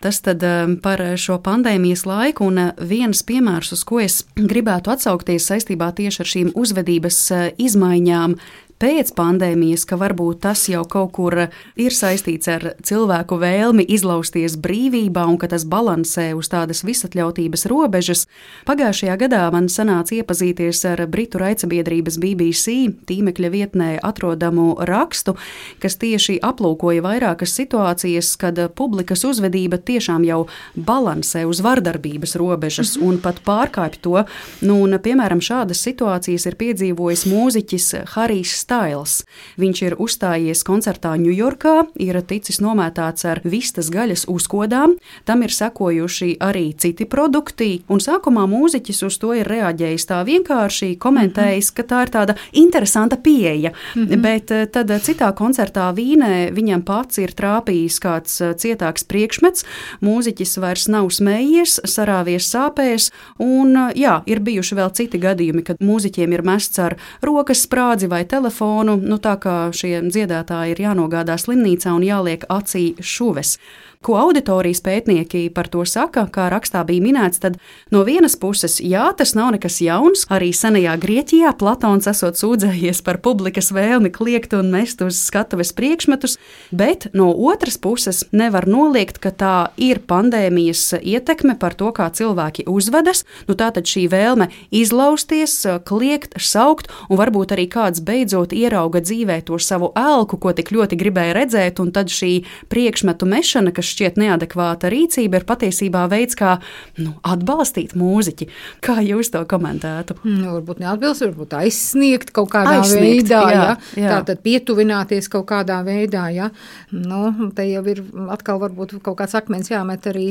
[0.01, 4.89] Tas tad um, par šo pandēmijas laiku, un uh, viens piemērs, uz ko es gribētu
[4.89, 8.33] atsaukties saistībā tieši ar šīm uzvedības uh, izmaiņām,
[8.81, 11.35] pēc pandēmijas, ka varbūt tas jau kaut kur
[11.77, 18.25] ir saistīts ar cilvēku vēlmi izlausties brīvībā un ka tas balansē uz tādas visatļautības robežas.
[18.65, 22.77] Pagājušajā gadā man sanāca iepazīties ar Britu raicabiedrības BBC
[23.09, 25.35] tīmekļa vietnē atrodamu rakstu,
[25.83, 33.21] kas tieši aplūkoja vairākas situācijas, kad publikas uzvedība tiešām jau balansē uz vardarbības robežas un
[33.21, 34.17] pat pārkāpj to.
[34.65, 39.25] Nu, un, piemēram, šādas situācijas ir piedzīvojis mūziķis Harijs Stails.
[39.59, 44.93] Viņš ir uzstājies koncertā Ņujorkā, ir ticis nomētāts ar vistas gaļas uzkodām,
[45.27, 50.93] tam ir sekojuši arī citi produkti, un sākumā mūziķis uz to ir reaģējis tā vienkārši,
[51.03, 54.21] komentējis, ka tā ir tāda interesanta pieeja, mm -hmm.
[54.23, 59.65] bet eh, tad citā koncertā Vīnē viņam pats ir trāpījis kāds eh, cietāks priekšmets,
[60.01, 66.33] mūziķis vairs nav smējies, sarāvies sāpēs, un jā, ir bijuši vēl citi gadījumi, kad mūziķiem
[66.33, 68.60] ir mests ar rokas sprādzi vai telefonu,
[68.97, 73.57] nu tā kā šie dziedātāji ir jānogādā slimnīcā un jāliek acī šuves.
[74.01, 77.59] Ko auditorijas pētnieki par to saka, kā rakstā bija minēts, tad
[77.93, 80.23] no vienas puses, jā, tas nav nekas jauns.
[80.33, 86.39] Arī senajā Grieķijā Platons esot sūdzējies par publikas vēlmi kliegt un mest uz skatuves priekšmetus,
[86.73, 92.65] bet no otras puses nevar noliegt, ka tā ir pandēmijas ietekme par to, kā cilvēki
[92.65, 93.21] uzvedas.
[93.45, 99.59] Nu, tātad šī vēlme izlausties, kliegt, saukt, un varbūt arī kāds beidzot ierauga dzīvē to
[99.61, 102.31] savu elku, ko tik ļoti gribēja redzēt, un tad šī
[102.71, 106.57] priekšmetu mešana, kas šķiet neadekvāta rīcība, ir patiesībā veids, kā
[107.01, 108.47] nu, atbalstīt mūziķi.
[108.83, 110.17] Kā jūs to komentētu?
[110.25, 113.75] Nu, varbūt neatbilst, varbūt aizsniegt kaut kādā aizsniegt, veidā, jā, jā.
[114.05, 114.13] jā.
[114.15, 116.27] tātad pietuvināties kaut kādā veidā.
[116.33, 116.51] Jā.
[116.93, 120.27] Nu, te jau ir atkal varbūt kaut kāds akmens jāmet arī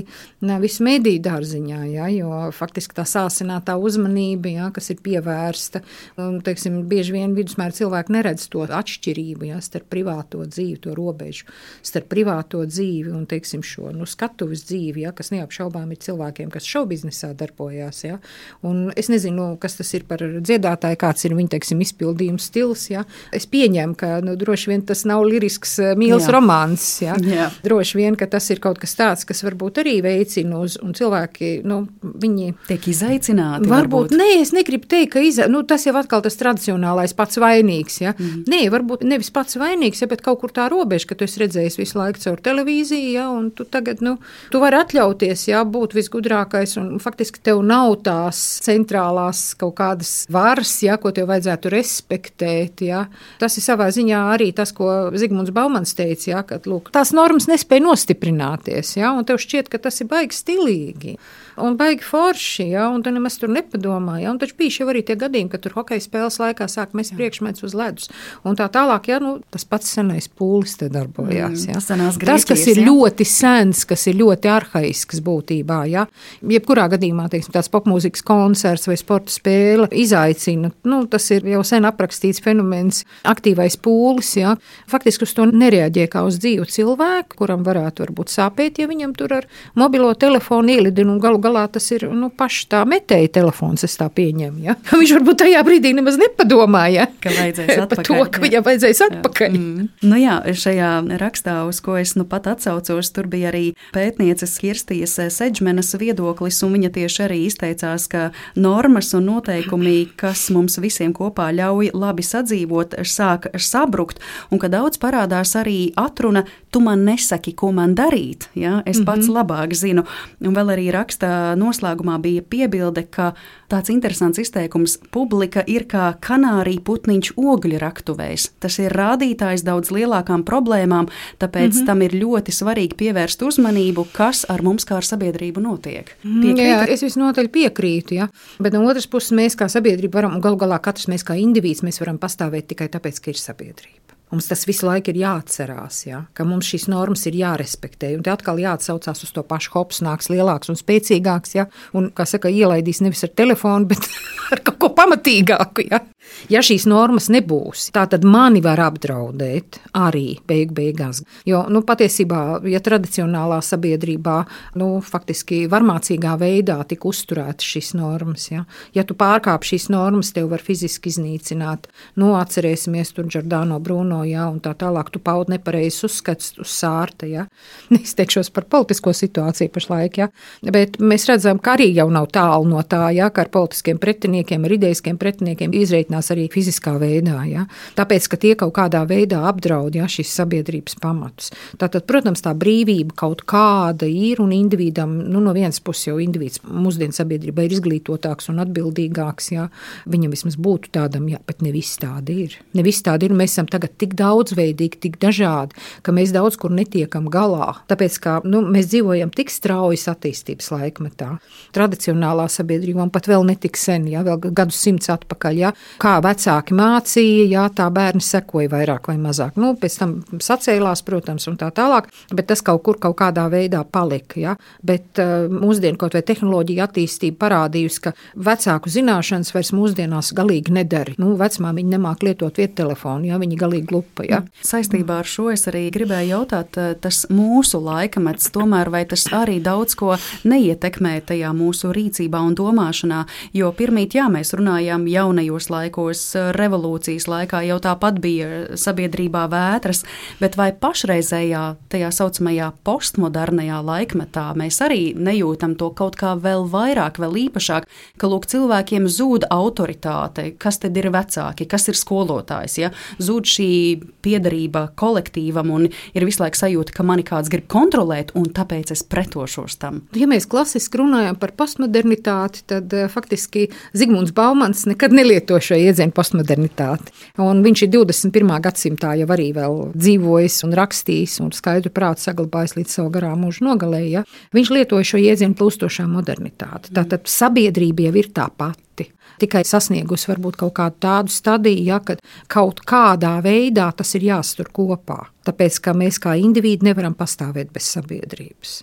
[0.62, 5.82] visu mediju dārziņā, jā, jo faktiski tā sāsinātā uzmanība, jā, kas ir pievērsta,
[6.20, 11.44] un, teiksim, bieži vien vidusmēra cilvēki neredz to atšķirību jā, starp privāto dzīvi, to robežu,
[11.84, 16.68] starp privāto dzīvi un, teiksim, šo nu, skatuves dzīvi, ja, kas neapšaubām ir cilvēkiem, kas
[16.70, 18.04] šovbiznesā darbojās.
[18.06, 18.18] Ja.
[18.66, 22.86] Un es nezinu, kas tas ir par dziedātāju, kāds ir viņa teiksim, izpildījuma stils.
[22.92, 23.04] Ja.
[23.36, 26.86] Es pieņemu, ka nu, droši vien tas nav lirisks eh, mīlestības romāns.
[27.04, 27.16] Ja.
[27.20, 27.50] Jā.
[27.64, 31.60] Droši vien, ka tas ir kaut kas tāds, kas varbūt arī veicina uz, un cilvēki,
[31.68, 33.68] nu, viņi tiek izaicināti.
[33.70, 34.16] Varbūt, varbūt.
[34.16, 37.89] nē, es negribu teikt, ka iza, nu, tas jau atkal tas tradicionālais pats vainīgs.
[38.00, 38.12] Ja.
[38.16, 38.44] Mm.
[38.50, 41.78] Nē, varbūt nevis pats vainīgs, ja, bet kaut kur tā robeža, ka tu esi redzējis
[41.80, 44.16] visu laiku caur televīziju, ja, un tu tagad, nu,
[44.52, 50.76] tu vari atļauties, jā, būt visgudrākais, un faktiski tev nav tās centrālās kaut kādas varas,
[50.84, 53.04] jā, ko tev vajadzētu respektēt, jā.
[53.42, 57.50] Tas ir savā ziņā arī tas, ko Zigmunds Baumans teica, jā, ka, lūk, tās normas
[57.50, 61.16] nespēja nostiprināties, jā, un tev šķiet, ka tas ir baigi stilīgi
[61.62, 64.18] un baigi forši, ja, un tu nemaz tur nepadomā.
[64.22, 67.14] Ja, un taču bija jau arī tie gadījumi, kad tur hokeja spēles laikā sāk mest
[67.18, 68.10] priekšmetus uz ledus.
[68.46, 71.66] Un tā tālāk, ja, nu, tas pats senais pūlis te darbojās.
[71.68, 71.78] Ja.
[71.80, 72.86] Mm, tas, kas ir ja.
[72.88, 76.06] ļoti sens, kas ir ļoti arhaisks būtībā, ja.
[76.40, 81.88] jebkurā gadījumā, teiksim, tāds popmūzikas koncerts vai sporta spēle izaicina, nu, tas ir jau sen
[81.88, 84.56] aprakstīts fenomens, aktīvais pūlis, ja.
[84.90, 89.36] Faktiski uz to nereaģē kā uz dzīvu cilvēku, kuram varētu varbūt sāpēt, ja viņam tur
[89.40, 93.84] ar mobilo telefonu ielidina un galu galā galā tas ir nu, pašs tā metēja telefons,
[93.84, 94.62] es tā pieņemu.
[94.64, 94.78] Ja?
[95.00, 97.30] Viņš varbūt tajā brīdī nemaz nepadomāja ka
[97.84, 98.04] atpakaļ.
[98.06, 99.50] to, ka viņam vajadzēs atpakaļ.
[99.50, 99.60] Jā.
[99.60, 99.88] Mm.
[100.06, 105.16] Nu jā, šajā rakstā, uz ko es nu pat atsaucos, tur bija arī pētnieces Kirstijas
[105.34, 111.50] Sedžmenas viedoklis, un viņa tieši arī izteicās, ka normas un noteikumi, kas mums visiem kopā
[111.56, 117.72] ļauj labi sadzīvot, sāk sabrukt, un ka daudz parādās arī atruna, tu man nesaki, ko
[117.74, 118.80] man darīt, ja?
[118.86, 119.38] es pats mm -hmm.
[119.38, 120.04] labāk zinu.
[120.40, 123.32] Un vēl arī rakstā noslēgumā bija piebilde, ka
[123.70, 128.50] tāds interesants izteikums- publika ir kā kanārija putniņš ogļu raktuvēs.
[128.60, 131.86] Tas ir rādītājs daudz lielākām problēmām, tāpēc mm -hmm.
[131.86, 136.16] tam ir ļoti svarīgi pievērst uzmanību, kas ar mums kā ar sabiedrību notiek.
[136.24, 136.42] Mhm.
[136.42, 136.86] Piekrīta?
[136.86, 138.28] Jā, es visnotaļ piekrītu, ja?
[138.60, 141.82] bet no otras puses mēs kā sabiedrība varam, un galu galā katrs mēs kā indivīds,
[141.82, 144.19] mēs varam pastāvēt tikai tāpēc, ka ir sabiedrība.
[144.30, 148.12] Mums tas visu laiku ir jāatcerās, ja, ka mums šīs normas ir jārespektē.
[148.14, 151.56] Un te atkal jāatsaucās uz to pašu hops, nāks lielāks un spēcīgāks.
[151.58, 151.66] Ja,
[151.98, 154.06] un, kā saka, ielaidīs nevis ar telefonu, bet
[154.54, 155.88] ar kaut ko pamatīgāku.
[155.90, 156.04] Ja.
[156.50, 161.22] Ja šīs normas nebūs, tad mani var apdraudēt arī beig beigās.
[161.48, 164.36] Jo nu, patiesībā, ja tradicionālā sabiedrībā
[164.80, 168.64] nu, faktiski varmācīgā veidā tika uzturētas šīs normas, ja,
[168.96, 171.90] ja tu pārkāp šīs normas, tev var fiziski iznīcināt.
[172.20, 176.68] Nu, atcerēsimies tur Giordano Bruno nav, ja, un tā tālāk tu paudi nepareizs uzskats uz
[176.68, 177.26] sārta.
[177.26, 177.46] Ja.
[177.94, 180.28] Neizteikšos par politisko situāciju pašlaik, ja,
[180.62, 184.64] bet mēs redzam, ka arī jau nav tālu no tā, ja, ka ar politiskiem pretiniekiem
[184.64, 187.42] ar idejiskiem pretiniekiem izreikinās arī fiziskā veidā.
[187.48, 187.66] Ja?
[187.96, 191.52] Tāpēc, ka tie kaut kādā veidā apdraud ja, šīs sabiedrības pamatus.
[191.80, 196.62] Tātad, protams, tā brīvība kaut kāda ir un individam, nu, no vienas puses jau individs
[196.64, 199.52] mūsdienu sabiedrībā ir izglītotāks un atbildīgāks.
[199.54, 199.68] Ja?
[200.10, 202.58] Viņam vismaz būtu tādam, ja, bet ne viss tādi ir.
[202.76, 203.36] Ne viss tādi ir.
[203.36, 207.72] Mēs esam tagad tik daudzveidīgi, tik dažādi, ka mēs daudz kur netiekam galā.
[207.90, 211.30] Tāpēc, ka nu, mēs dzīvojam tik straujas attīstības laikmetā,
[211.76, 217.46] tradicionālā sabiedrībā, un pat vēl netik sen, ja vēl gadsimts atpakaļ, ja, kā vecāki mācīja,
[217.50, 219.58] ja tā bērni sekoja vairāk vai mazāk.
[219.60, 223.82] Nu, pēc tam sacēlās, protams, un tā tālāk, bet tas kaut kur kaut kādā veidā
[223.84, 224.38] palika.
[224.40, 224.56] Ja.
[224.86, 231.16] Bet uh, mūsdienu kaut vai tehnoloģija attīstība parādījusi, ka vecāku zināšanas vairs mūsdienās galīgi nedara.
[231.20, 234.24] Nu, vecmā viņi nemāk lietot vietu telefonu, ja viņi galīgi glupa.
[234.28, 234.42] Ja.
[234.64, 239.60] Saistībā ar šo es arī gribēju jautāt, eh, tas mūsu laikmets, tomēr vai tas arī
[239.62, 246.34] daudz ko neietekmē tajā mūsu rīcībā un domāšanā, jo pirmīt, jā, mēs runājām jaunajos laikos,
[246.56, 250.04] revolūcijas laikā jau tāpat bija sabiedrībā vētras,
[250.40, 257.18] bet vai pašreizējā, tajā saucamajā postmodernajā laikmetā mēs arī nejūtam to kaut kā vēl vairāk,
[257.18, 257.86] vēl īpašāk,
[258.18, 263.89] ka lūk, cilvēkiem zūd autoritāte, kas tad ir vecāki, kas ir skolotājs, ja zūd šī
[264.24, 269.04] piederība kolektīvam un ir visu laiku sajūta, ka mani kāds grib kontrolēt, un tāpēc es
[269.06, 270.02] pretošos tam.
[270.18, 276.14] Ja mēs klasiski runājam par postmodernitāti, tad uh, faktiski Zigmunds Baumans nekad nelieto šo jēdzienu
[276.16, 277.14] postmodernitāti.
[277.42, 278.52] Un viņš ir 21.
[278.64, 284.02] gadsimtā jau arī dzīvojis un rakstījis un skaidru prātu saglabājis līdz savu garā mūža nogalē.
[284.10, 284.24] Ja?
[284.56, 286.94] Viņš lietoja šo jēdzienu plūstošā modernitāte.
[286.96, 292.22] Tātad sabiedrība jau ir tā pati tikai sasniegusi varbūt kaut kādu tādu stadiju, ja, kad
[292.50, 295.22] kaut kādā veidā tas ir jāstur kopā.
[295.48, 298.80] Tāpēc, ka mēs kā indivīdi nevaram pastāvēt bez sabiedrības.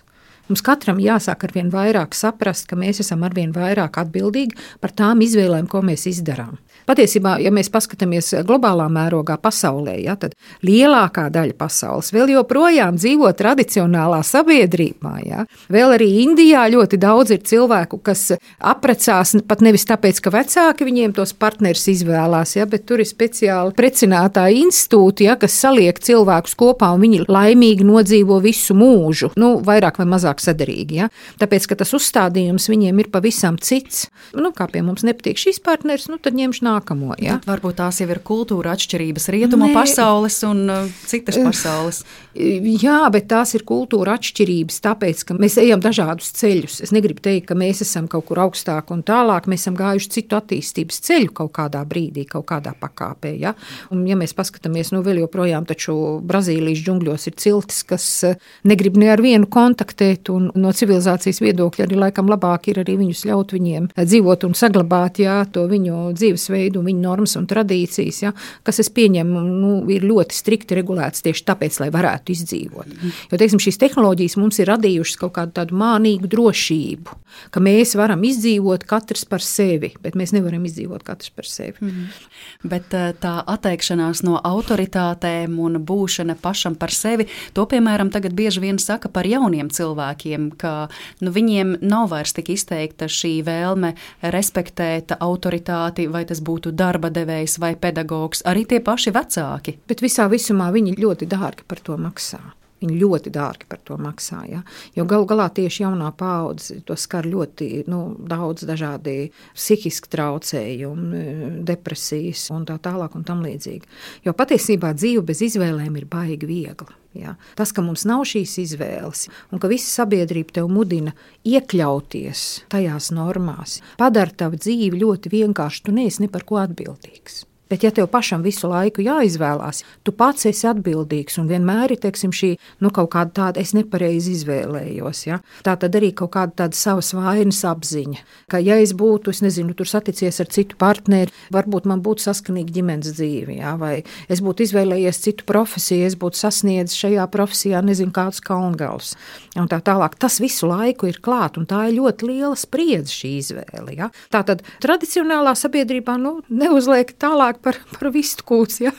[0.48, 4.94] Mums katram jāsāk ar vien vairāk saprast, ka mēs esam ar vien vairāk atbildīgi par
[4.96, 6.56] tām izvēlēm, ko mēs izdarām.
[6.88, 10.32] Patiesībā, ja mēs paskatāmies globālā mērogā pasaulē, ja, tad
[10.64, 15.12] lielākā daļa pasaules vēl joprojām dzīvo tradicionālā sabiedrībā.
[15.26, 15.44] Ja.
[15.68, 21.12] Vēl arī Indijā ļoti daudz ir cilvēku, kas apprecās pat nevis tāpēc, ka vecāki viņiem
[21.18, 26.94] tos partnerus izvēlās, ja, bet tur ir speciāli precinātāji institūti, ja, kas saliek cilvēkus kopā
[26.96, 31.02] un viņi laimīgi nodzīvo visu mūžu, nu, vairāk vai mazāk sadarīgi.
[31.02, 31.12] Ja.
[31.36, 34.06] Tāpēc, ka tas uzstādījums viņiem ir pavisam cits.
[34.32, 37.14] Nu, kā pie mums nepatīk šis partners, nu, tad ņemšu nākamā nākamo.
[37.18, 37.38] Ja?
[37.38, 39.74] Tad varbūt tās jau ir kultūra atšķirības, rietumu Nē.
[39.76, 42.02] pasaules un uh, citas pasaules.
[42.38, 46.80] Jā, bet tās ir kultūra atšķirības, tāpēc, ka mēs ejam dažādus ceļus.
[46.86, 49.48] Es negribu teikt, ka mēs esam kaut kur augstāk un tālāk.
[49.50, 53.34] Mēs esam gājuši citu attīstības ceļu kaut kādā brīdī, kaut kādā pakāpē.
[53.38, 53.54] Ja,
[53.90, 55.96] un, ja mēs paskatāmies, nu vēl joprojām taču
[56.28, 58.38] Brazīlijas džungļos ir ciltis, kas uh,
[58.68, 63.24] negrib ne ar vienu kontaktēt, un no civilizācijas viedokļa arī laikam labāk ir arī viņus
[63.28, 68.22] ļaut viņiem dzīvot un saglabāt jā, to viņu dzīvesveidu veidu un viņu normas un tradīcijas,
[68.22, 68.32] ja,
[68.66, 72.92] kas, es pieņemu, nu, ir ļoti strikti regulētas tieši tāpēc, lai varētu izdzīvot.
[73.32, 77.16] Jo, teiksim, šīs tehnoloģijas mums ir radījušas kaut kādu tādu mānīgu drošību,
[77.54, 81.76] ka mēs varam izdzīvot katrs par sevi, bet mēs nevaram izdzīvot katrs par sevi.
[81.80, 82.68] Mm -hmm.
[82.68, 88.60] Bet eh, tā atteikšanās no autoritātēm un būšana pašam par sevi, to, piemēram, tagad bieži
[88.60, 90.88] vien saka par jauniem cilvēkiem, ka
[91.20, 97.58] nu, viņiem nav vairs tik izteikta šī vēlme respektēt autoritāti, vai tas būtu darba devējs
[97.62, 99.78] vai pedagogs, arī tie paši vecāki.
[99.88, 102.40] Bet visā visumā viņi ļoti dārgi par to maksā.
[102.78, 104.44] Viņi ļoti dārgi par to maksā.
[104.46, 104.60] Ja?
[104.94, 111.24] Jo galu galā tieši jaunā paudze to skar ļoti nu, daudz dažādi psihiski traucējumi,
[111.66, 113.90] depresijas un tā tālāk un tam līdzīgi.
[114.28, 116.94] Jo patiesībā dzīve bez izvēlēm ir baigi viegla.
[117.18, 117.34] Ja?
[117.58, 121.16] Tas, ka mums nav šīs izvēles, un ka visa sabiedrība tev mudina
[121.48, 125.88] iekļauties tajās normās, padara tavu dzīvi ļoti vienkāršu.
[125.88, 127.47] Tu neesi ne par ko atbildīgs.
[127.68, 132.32] Bet, ja tev pašam visu laiku jāizvēlās, tu pats esi atbildīgs un vienmēr ir teiksim,
[132.32, 135.20] šī nu, kaut kāda tāda, es nepareizi izvēlējos.
[135.28, 135.40] Ja?
[135.66, 138.22] Tā tad arī kaut kāda tāda savas vainas apziņa.
[138.48, 142.72] Ka, ja es būtu, es nezinu, tur saticies ar citu partneri, varbūt man būtu saskanīga
[142.78, 143.74] ģimenes dzīve, ja?
[143.80, 143.98] vai
[144.32, 149.12] es būtu izvēlējies citu profesiju, es būtu sasniedzis šajā profesijā, nezinu, kādus kalngals.
[149.58, 150.16] Un tā tālāk.
[150.16, 153.96] Tas visu laiku ir klāt, un tā ir ļoti liela spriedze šī izvēle.
[153.98, 154.10] Ja?
[154.32, 158.82] Tā tad tradicionālā sabiedrībā nu, neuzliek tālāk par, par vistu kūts.
[158.84, 158.94] Ja?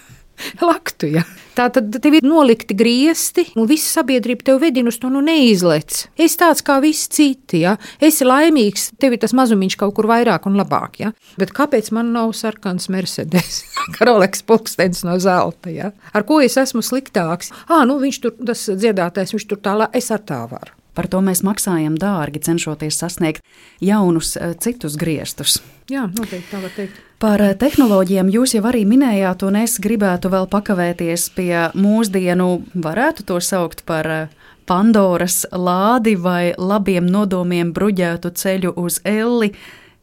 [0.63, 1.23] Laktu, ja.
[1.57, 6.05] Tā tad tev ir nolikti griesti, un visa sabiedrība tev vedina uz to nu neizlec.
[6.19, 7.75] Es tāds kā visi citi, ja.
[7.99, 11.11] Esi laimīgs, tev ir tas mazumiņš kaut kur vairāk un labāk, ja.
[11.41, 13.63] Bet kāpēc man nav sarkans Mercedes,
[13.97, 15.91] Karoleks pulkstenis no zelta, ja.
[16.15, 17.51] Ar ko es esmu sliktāks?
[17.67, 20.78] Ā, nu viņš tur, tas dziedātais, viņš tur tālāk, es ar tā varu.
[20.99, 23.45] Par to mēs maksājam dārgi, cenšoties sasniegt
[23.79, 25.61] jaunus, eh, citus griestus.
[25.87, 26.97] Jā, noteikti tā var teikt.
[27.23, 33.23] Par eh, tehnoloģijām jūs jau arī minējāt, un es gribētu vēl pakavēties pie mūsdienu, varētu
[33.31, 34.27] to saukt par eh,
[34.67, 39.53] Pandoras lādi vai labiem nodomiem bruģētu ceļu uz elli,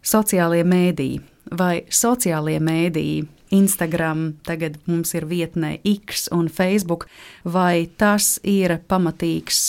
[0.01, 1.21] sociālie mēdīji
[1.61, 7.07] vai sociālie mēdīji Instagram, tagad mums ir vietnē X un Facebook,
[7.45, 9.61] vai tas ir pamatīgs,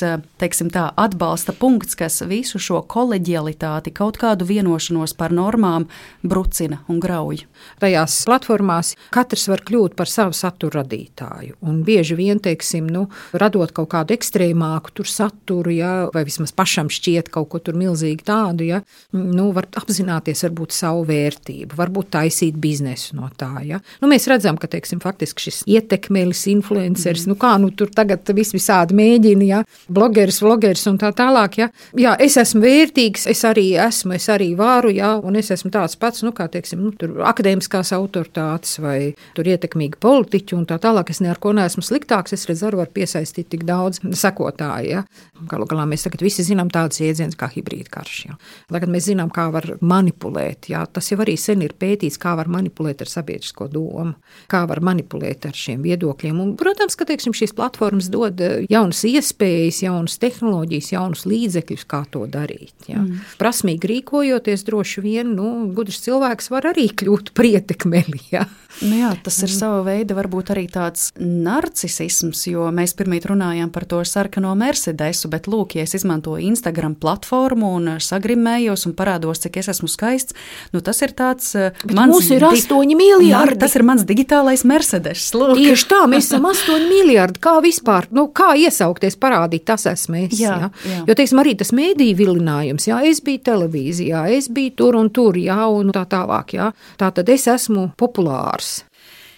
[0.41, 5.88] teiksim tā, atbalsta punkts, kas visu šo koleģialitāti, kaut kādu vienošanos par normām
[6.23, 7.43] brucina un grauj.
[7.82, 13.71] Tajās platformās katrs var kļūt par savu satura radītāju, un bieži vien, teiksim, nu, radot
[13.75, 18.82] kaut kādu ekstrēmāku tur saturu, ja, vai vismaz pašam šķiet kaut ko milzīgi tādu, ja,
[19.15, 23.82] nu, var apzināties varbūt savu vērtību, varbūt taisīt biznesu no tā, Ja?
[24.01, 27.34] Nu, mēs redzam, ka teiksim, šis ietekmelis, influenceris, mm.
[27.34, 29.61] nu kā nu tur tagad vis visādi mēģina, ja?
[29.91, 31.59] blogeris, vlogeris un tā tālāk.
[31.61, 31.70] Ja?
[31.97, 35.15] Jā, es esmu vērtīgs, es arī esmu, es arī varu, ja?
[35.18, 36.93] un es esmu tāds pats, nu, kā teiksim, nu,
[37.28, 38.97] akadēmiskās autoritātes vai
[39.38, 41.11] tur ietekmīgi politiķi un tā tālāk.
[41.13, 44.89] Es ne ar ko neesmu sliktāks, es redzu, varu piesaistīt tik daudz sekotāju.
[44.97, 45.03] Ja?
[45.49, 48.18] Galu galā mēs tagad visi zinām tādas iedzienas kā hibrīda karš.
[48.28, 48.38] Ja?
[48.72, 50.70] Tagad mēs zinām, kā var manipulēt.
[50.72, 50.86] Ja?
[50.86, 53.11] Tas jau arī sen ir pētīts, kā var manipulēt ar
[53.58, 54.14] sabiedrisko domu,
[54.47, 56.39] kā var manipulēt ar šiem viedokļiem.
[56.39, 62.05] Un, protams, ka teiksim, šīs platformas dod eh, jaunas iespējas, jaunas tehnoloģijas, jaunus līdzekļus, kā
[62.12, 62.76] to darīt.
[62.88, 63.01] Ja.
[63.01, 63.22] Mm.
[63.39, 68.22] Prasmīgi rīkojoties, droši vien nu, gudrs cilvēks var arī kļūt par ietekmeli.
[68.32, 68.45] Ja.
[68.86, 69.55] Nu jā, tas ir mm.
[69.55, 75.47] sava veida varbūt arī tāds narcisms, jo mēs pirmie runājām par to sarkano Mercedesu, bet
[75.49, 80.38] lūk, ja es izmantoju Instagram platformu un sagrimējos un parādos, cik es esmu skaists,
[80.75, 81.49] nu tas ir tāds.
[81.57, 83.59] Eh, bet mans mums ir astoņi miljardi.
[83.63, 85.25] Tas ir mans digitālais Mercedes.
[85.34, 85.57] Lūk.
[85.57, 87.41] Tieši tā, mēs esam astoņi miljardi.
[87.43, 90.38] Kā vispār, nu kā iesaukties, parādīt, tas esmu es.
[90.38, 90.71] Jā, jā.
[90.86, 91.01] Jā.
[91.09, 95.39] Jo, teiksim, arī tas mēdīju vilinājums, jā, es biju televīzijā, es biju tur un tur,
[95.41, 96.71] jā, un tā tālāk, jā.
[97.01, 98.66] Tā tad es esmu populārs.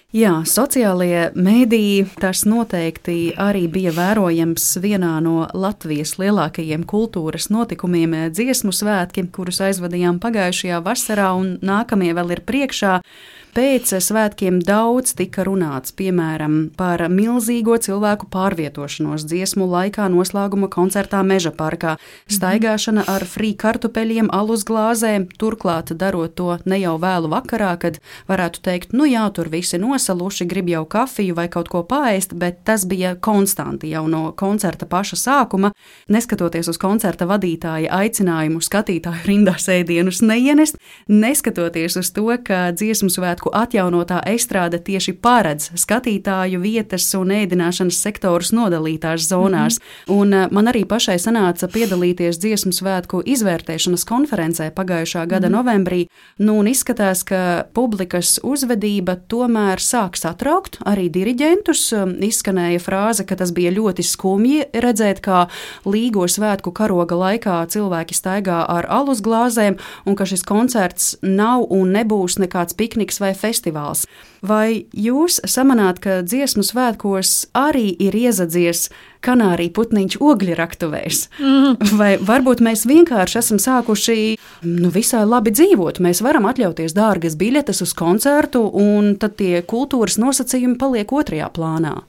[0.10, 8.74] Jā, sociālie mēdīji tas noteikti arī bija vērojams vienā no Latvijas lielākajiem kultūras notikumiem- dziesmu
[8.74, 13.02] svētki, kurus aizvadījām pagājušajā vasarā, un nākamie vēl ir priekšā.
[13.50, 21.50] Pēc svētkiem daudz tika runāts, piemēram, par milzīgo cilvēku pārvietošanos dziesmu laikā noslēguma koncertā Meža
[21.58, 21.96] parkā,
[22.30, 27.98] staigāšana ar frī kartupeļiem, alus glāzēm, turklāt darot to ne jau vēlu vakarā, kad
[28.30, 32.62] varētu teikt, nu jā, tur visi nosaluši, grib jau kafiju vai kaut ko paēst, bet
[32.70, 35.74] tas bija konstanti jau no koncerta paša sākuma,
[36.06, 40.78] neskatoties uz koncerta vadītāja aicinājumu skatītāju rindā sēdienus neienest,
[41.10, 47.98] neskatoties uz to, ka dziesmu svētku svētku atjaunotā estrāde tieši paredz skatītāju vietas un ēdināšanas
[48.02, 49.80] sektorus nodalītās zonās.
[49.80, 50.20] Mm -hmm.
[50.20, 55.58] Un eh, man arī pašai sanāca piedalīties dziesmu svētku izvērtēšanas konferencē pagājušā gada mm -hmm.
[55.58, 56.08] novembrī.
[56.38, 61.94] Nu, un izskatās, ka publikas uzvedība tomēr sāk satraukt arī diriģentus.
[62.20, 65.48] Izskanēja frāze, ka tas bija ļoti skumji redzēt, kā
[65.86, 71.92] līgo svētku karoga laikā cilvēki staigā ar alus glāzēm, un ka šis koncerts nav un
[71.92, 74.06] nebūs nekāds pikniks vai vai festivāls.
[74.46, 78.88] Vai jūs samanāt, ka dziesmu svētkos arī ir iezadzies
[79.26, 81.26] kanārija putniņš ogļraktuvēs?
[81.44, 81.76] Mm.
[82.00, 84.18] Vai varbūt mēs vienkārši esam sākuši
[84.64, 86.00] nu, visai labi dzīvot?
[86.04, 92.00] Mēs varam atļauties dārgas biļetes uz koncertu, un tad tie kultūras nosacījumi paliek otrajā plānā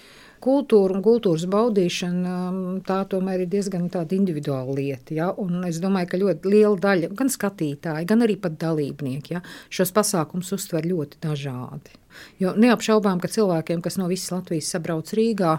[0.44, 2.34] kultūra un kultūras baudīšana
[2.88, 5.14] tā tomēr ir diezgan individuāla lieta.
[5.14, 5.30] Ja?
[5.36, 9.44] Un es domāju, ka ļoti liela daļa gan skatītāji, gan arī pat dalībnieki ja?
[9.68, 11.99] šos pasākumus uztver ļoti dažādi.
[12.40, 15.58] Jo neapšaubām, ka cilvēkiem, kas no visas Latvijas sabrauc Rīgā,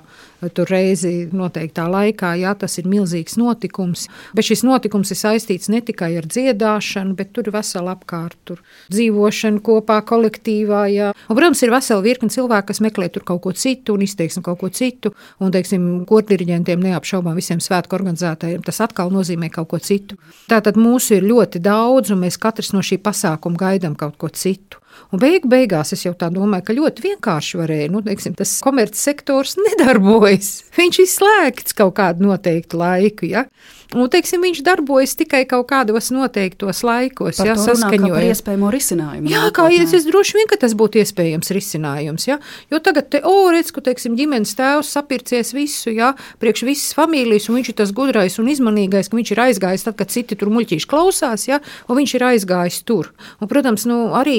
[0.57, 4.07] tur reizi noteiktā laikā, jā, tas ir milzīgs notikums.
[4.37, 8.61] Bet šis notikums ir saistīts ne tikai ar dziedāšanu, bet tur ir vesela apkārt, tur
[8.91, 10.83] dzīvošana kopā, kolektīvā.
[10.91, 11.11] Jā.
[11.27, 14.61] Un, protams, ir vesela virkne cilvēku, kas meklē tur kaut ko citu un izteiksim kaut
[14.63, 15.13] ko citu.
[15.41, 20.17] Un, teiksim, kordiriģentiem neapšaubām visiem svētku organizētājiem tas atkal nozīmē kaut ko citu.
[20.51, 24.80] Tātad mūsu ir ļoti daudz, un mēs katrs no šī pasākuma gaidām kaut ko citu.
[25.11, 29.57] Un beigu beigās es jau tā domāju, ka ļoti vienkārši varēja, nu, teiksim, tas komercsektors
[29.65, 30.53] nedarbojas.
[30.77, 33.31] Viņš ir slēgts kaut kādu noteiktu laiku.
[33.31, 33.47] Ja?
[33.91, 39.31] Un, teiksim, viņš darbojas tikai kaut kādos noteiktos laikos, ja saskaņojot ar iespējamo risinājumu.
[39.31, 42.27] Jā, kā es, es droši vien, ka tas būtu iespējams risinājums.
[42.29, 42.37] Ja?
[42.71, 47.49] Jo tagad, te, o, redz, ka, teiksim, ģimenes tēvs sapircies visu, ja, priekš visas familijas,
[47.51, 50.53] un viņš ir tas gudrais un izmanīgais, ka viņš ir aizgājis tad, kad citi tur
[50.55, 51.59] muļķīši klausās, ja,
[51.91, 53.11] un viņš ir aizgājis tur.
[53.41, 54.37] Un, protams, nu, arī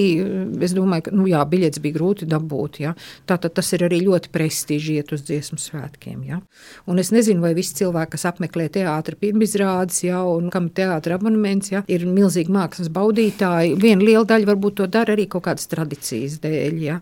[0.64, 2.80] es domāju, ka nu, jā, biļets bija grūti dabūt.
[2.86, 2.94] Ja?
[3.28, 6.24] Tātad tas ir arī ļoti prestiži iet uz dziesmu svētkiem.
[6.28, 6.40] Ja?
[6.88, 11.16] Un es nezinu, vai visi cilvēki, kas apmeklē teātris pirmizrādes, ja, un kam ir teātris
[11.16, 13.76] abonements, ja, ir milzīgi mākslas baudītāji.
[13.80, 16.78] Viena liela daļa varbūt to dara arī kaut kādas tradīcijas dēļ.
[16.82, 17.00] Ja?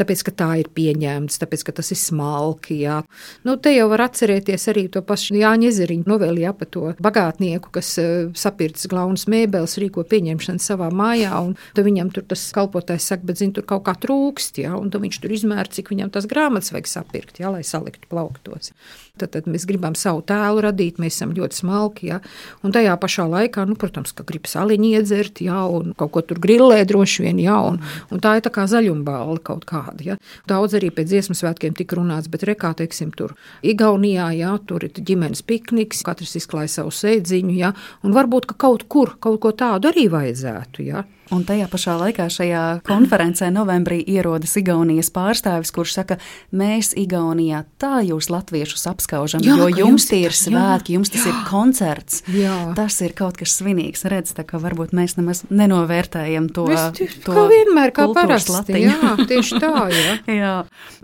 [0.00, 2.78] Tāpēc, ka tā ir pieņemts, tāpēc, ka tas ir smalki.
[2.84, 3.00] Jā.
[3.46, 7.72] Nu, te jau var atcerēties arī to pašu Jāņa Ezeriņu noveli jā, par to bagātnieku,
[7.74, 13.26] kas uh, sapirts glaunas mēbeles, rīko pieņemšanu savā mājā, un viņam tur tas kalpotājs saka,
[13.28, 16.72] bet zin, tur kaut kā trūkst, jā, un viņš tur izmēra, cik viņam tas grāmatas
[16.74, 18.72] vajag sapirkt, jā, lai saliktu plauktos.
[19.20, 22.20] Tad, tad mēs gribam savu tēlu radīt, mēs esam ļoti smalki, jā,
[22.64, 26.40] un tajā pašā laikā, nu, protams, ka grib saliņu iedzert, jā, un kaut ko tur
[26.40, 30.10] grillē droši vien, jā, un, un tā ir tā kā zaļumbāla kaut kā kādi.
[30.12, 30.18] Ja.
[30.50, 34.94] Daudz arī pēc dziesmu svētkiem tika runāts, bet rekā, teiksim, tur Igaunijā, ja, tur ir
[34.96, 37.72] ģimenes pikniks, katrs izklāja savu sēdziņu, ja,
[38.02, 40.86] un varbūt ka kaut kur kaut ko tādu arī vajadzētu.
[40.86, 41.04] Ja.
[41.32, 46.18] Un tajā pašā laikā šajā konferencē novembrī ierodas Igaunijas pārstāvis, kurš saka,
[46.52, 51.24] mēs Igaunijā tā jūs latviešus apskaužam, jā, jo jums tie ir svētki, jā, jums tas
[51.24, 52.20] jā, ir koncerts.
[52.36, 52.58] Jā.
[52.76, 56.68] Tas ir kaut kas svinīgs, redz, tā kā varbūt mēs nemaz nenovērtējam to.
[56.68, 58.52] Mēs, to kā vienmēr, kā parasti.
[58.52, 58.92] Latiņu.
[58.92, 60.14] Jā, tieši tā, jā.
[60.42, 60.54] jā.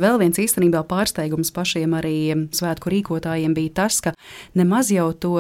[0.01, 2.19] Vēl viens īstenībā pārsteigums pašiem arī
[2.53, 4.13] svētku rīkotājiem bija tas, ka
[4.59, 5.37] nemaz jau to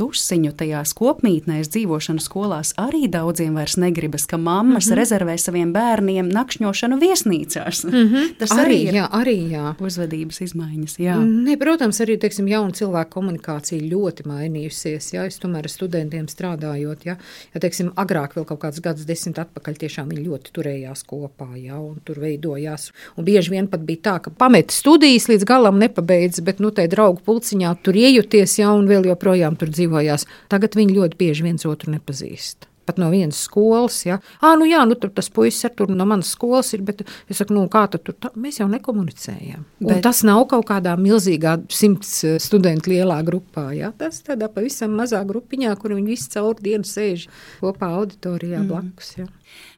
[0.00, 4.98] tusiņu tajās kopmītnēs, dzīvošanu skolās arī daudziem vairs negribas, ka mammas mm -hmm.
[5.00, 7.84] rezervē saviem bērniem nakšņošanu viesnīcās.
[7.84, 8.28] Mm -hmm.
[8.40, 9.74] Tas arī, arī ir jā, arī, jā.
[9.80, 10.98] uzvedības izmaiņas.
[10.98, 11.16] Jā.
[11.24, 15.12] Ne, protams, arī teiksim, jauna cilvēka komunikācija ļoti mainījusies.
[15.14, 17.16] Jā, es tomēr ar studentiem strādājot, jā,
[17.54, 21.78] ja teiksim, agrāk vēl kaut kāds gads desmit atpakaļ tiešām viņi ļoti turējās kopā, jā,
[21.78, 22.92] un tur veidojās.
[23.16, 26.86] Un bieži vien pat bija tā, ka pamet studijas līdz galam nepabeidz, bet, nu, tai
[26.88, 30.26] draugu pulciņā tur iejuties, jā, un vēl joprojām tur dzīvo dzīvojās.
[30.50, 34.00] Tagad viņi ļoti bieži viens otru nepazīst pat no vienas skolas.
[34.02, 34.16] Ja?
[34.42, 37.38] Ah, nu jā, nu, tur tas puisis ar tur no manas skolas ir, bet es
[37.38, 39.62] saku, nu, kā tur, tā, mēs jau nekomunicējam.
[39.78, 40.00] Bet...
[40.02, 43.68] Tas nav kaut kādā milzīgā simts eh, studentu lielā grupā.
[43.76, 43.92] Ja?
[43.94, 47.28] Tas tādā pavisam mazā grupiņā, kur viņi visi caur dienu sēž
[47.60, 48.72] kopā auditorijā mm.
[48.72, 49.14] blakus.
[49.20, 49.28] Ja?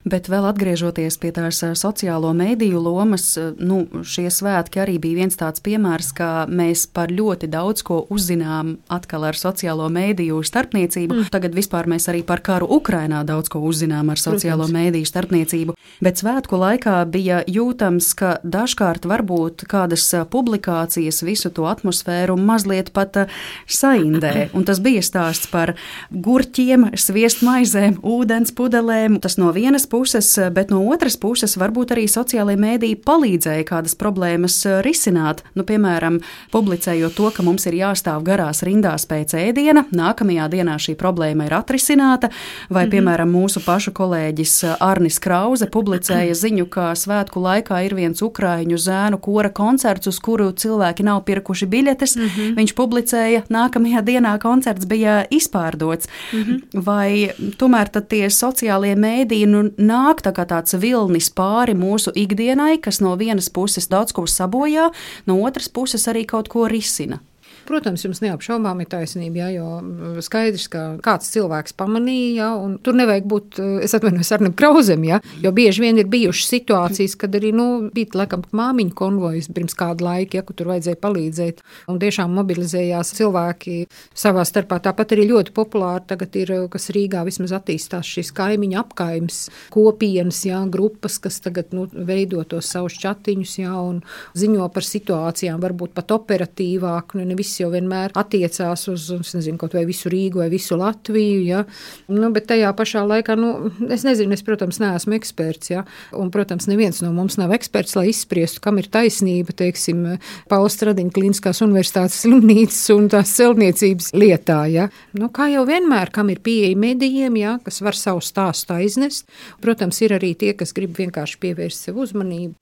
[0.02, 5.62] Bet vēl atgriežoties pie tās sociālo mediju lomas, nu, šie svētki arī bija viens tāds
[5.62, 11.14] piemērs, ka mēs par ļoti daudz ko uzzinām atkal ar sociālo mediju starpniecību.
[11.14, 11.30] Mm.
[11.30, 14.74] Tagad vispār mēs arī par karu Ukrainā daudz ko uzzinām ar sociālo Protams.
[14.74, 15.76] mediju starpniecību.
[16.02, 23.28] Bet svētku laikā bija jūtams, ka dažkārt varbūt kādas publikācijas visu to atmosfēru mazliet pat
[23.70, 24.50] saindē.
[24.50, 25.76] Un tas bija stāsts par
[26.10, 29.20] gurķiem, sviestmaizēm, ūdens pudelēm.
[29.22, 34.56] Tas no vienas puses, bet no otras puses varbūt arī sociālajie mēdīji palīdzēja kādas problēmas
[34.66, 35.44] eh, risināt.
[35.58, 36.18] Nu, piemēram,
[36.54, 41.56] publicējot to, ka mums ir jāstāv garās rindās pēc ēdiena, nākamajā dienā šī problēma ir
[41.58, 42.30] atrisināta,
[42.68, 42.92] vai, mm -hmm.
[42.94, 48.78] piemēram, mūsu pašu kolēģis eh, Arnis Krause publicēja ziņu, ka svētku laikā ir viens ukraiņu
[48.78, 52.16] zēnu kora koncerts, uz kuru cilvēki nav pirkuši biļetes.
[52.16, 52.56] Mm -hmm.
[52.56, 56.08] Viņš publicēja, nākamajā dienā koncerts bija izpārdots.
[56.32, 56.82] Mm -hmm.
[56.84, 63.14] Vai tomēr tie sociālie mēdīji nu, nāk tā tāds vilnis pāri mūsu ikdienai, kas no
[63.20, 64.90] vienas puses daudz ko sabojā,
[65.26, 67.20] no otras puses arī kaut ko risina.
[67.68, 72.96] Protams, jums neapšaubām ir taisnība, jā, jo skaidrs, ka kāds cilvēks pamanīja, jā, un tur
[72.98, 77.34] nevajag būt, eh, es atvainojos ar nekrauzem, jā, jo bieži vien ir bijušas situācijas, kad
[77.38, 82.00] arī, nu, bija, laikam, māmiņu konvojas pirms kādu laiku, ja, kur tur vajadzēja palīdzēt, un
[82.02, 84.80] tiešām mobilizējās cilvēki savā starpā.
[84.82, 89.40] Tāpat arī ļoti populāri tagad ir, kas Rīgā vismaz attīstās šīs kaimiņu apkaimes
[89.72, 94.02] kopienas, jā, grupas, kas tagad, nu, veido tos savus čatiņus, jā, un
[94.34, 99.74] ziņo par situācijām, varbūt pat operatīvāk, nu, nevis viss jau vienmēr attiecās uz nezinu, kaut
[99.76, 101.42] vai visu Rīgu vai visu Latviju.
[101.44, 101.64] Ja?
[102.08, 105.72] Nu, bet tajā pašā laikā, nu, es nezinu, es, protams, neesmu eksperts.
[105.72, 105.84] Ja?
[106.16, 110.04] Un, protams, neviens no mums nav eksperts, lai izspriestu, kam ir taisnība, teiksim,
[110.50, 114.62] Pauls Stradiņa Kliniskās universitātes slimnīcas un tās celtniecības lietā.
[114.72, 114.88] Ja?
[115.18, 117.58] Nu, kā jau vienmēr, kam ir pieeja medijiem, ja?
[117.64, 119.28] kas var savu stāstu aiznest.
[119.62, 122.56] Protams, ir arī tie, kas grib vienkārši pievērst sev uzmanību.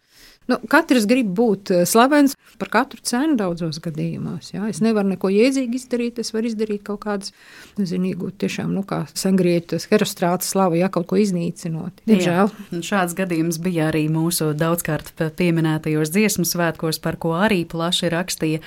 [0.51, 4.51] Nu, katrs grib būt eh, slavens par katru cenu daudzos gadījumos.
[4.55, 4.67] Jā.
[4.73, 7.33] Es nevaru neko jēdzīgi izdarīt, es varu izdarīt kaut kādas,
[7.79, 12.03] nezinu, iegūt tiešām, nu, kā sangrieķis, herostrāts slavu, ja kaut ko iznīcinot.
[12.09, 12.53] Diemžēl.
[12.87, 18.63] Šāds gadījums bija arī mūsu daudzkārt pieminētajos dziesmu svētkos, par ko arī plaši rakstīja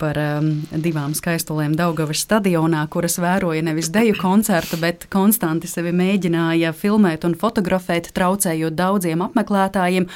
[0.00, 6.74] par um, divām skaistulēm Daugavas stadionā, kuras vēroja nevis deju koncertu, bet konstanti sevi mēģināja
[6.76, 10.08] filmēt un fotografēt, traucējot daudziem apmeklētājiem.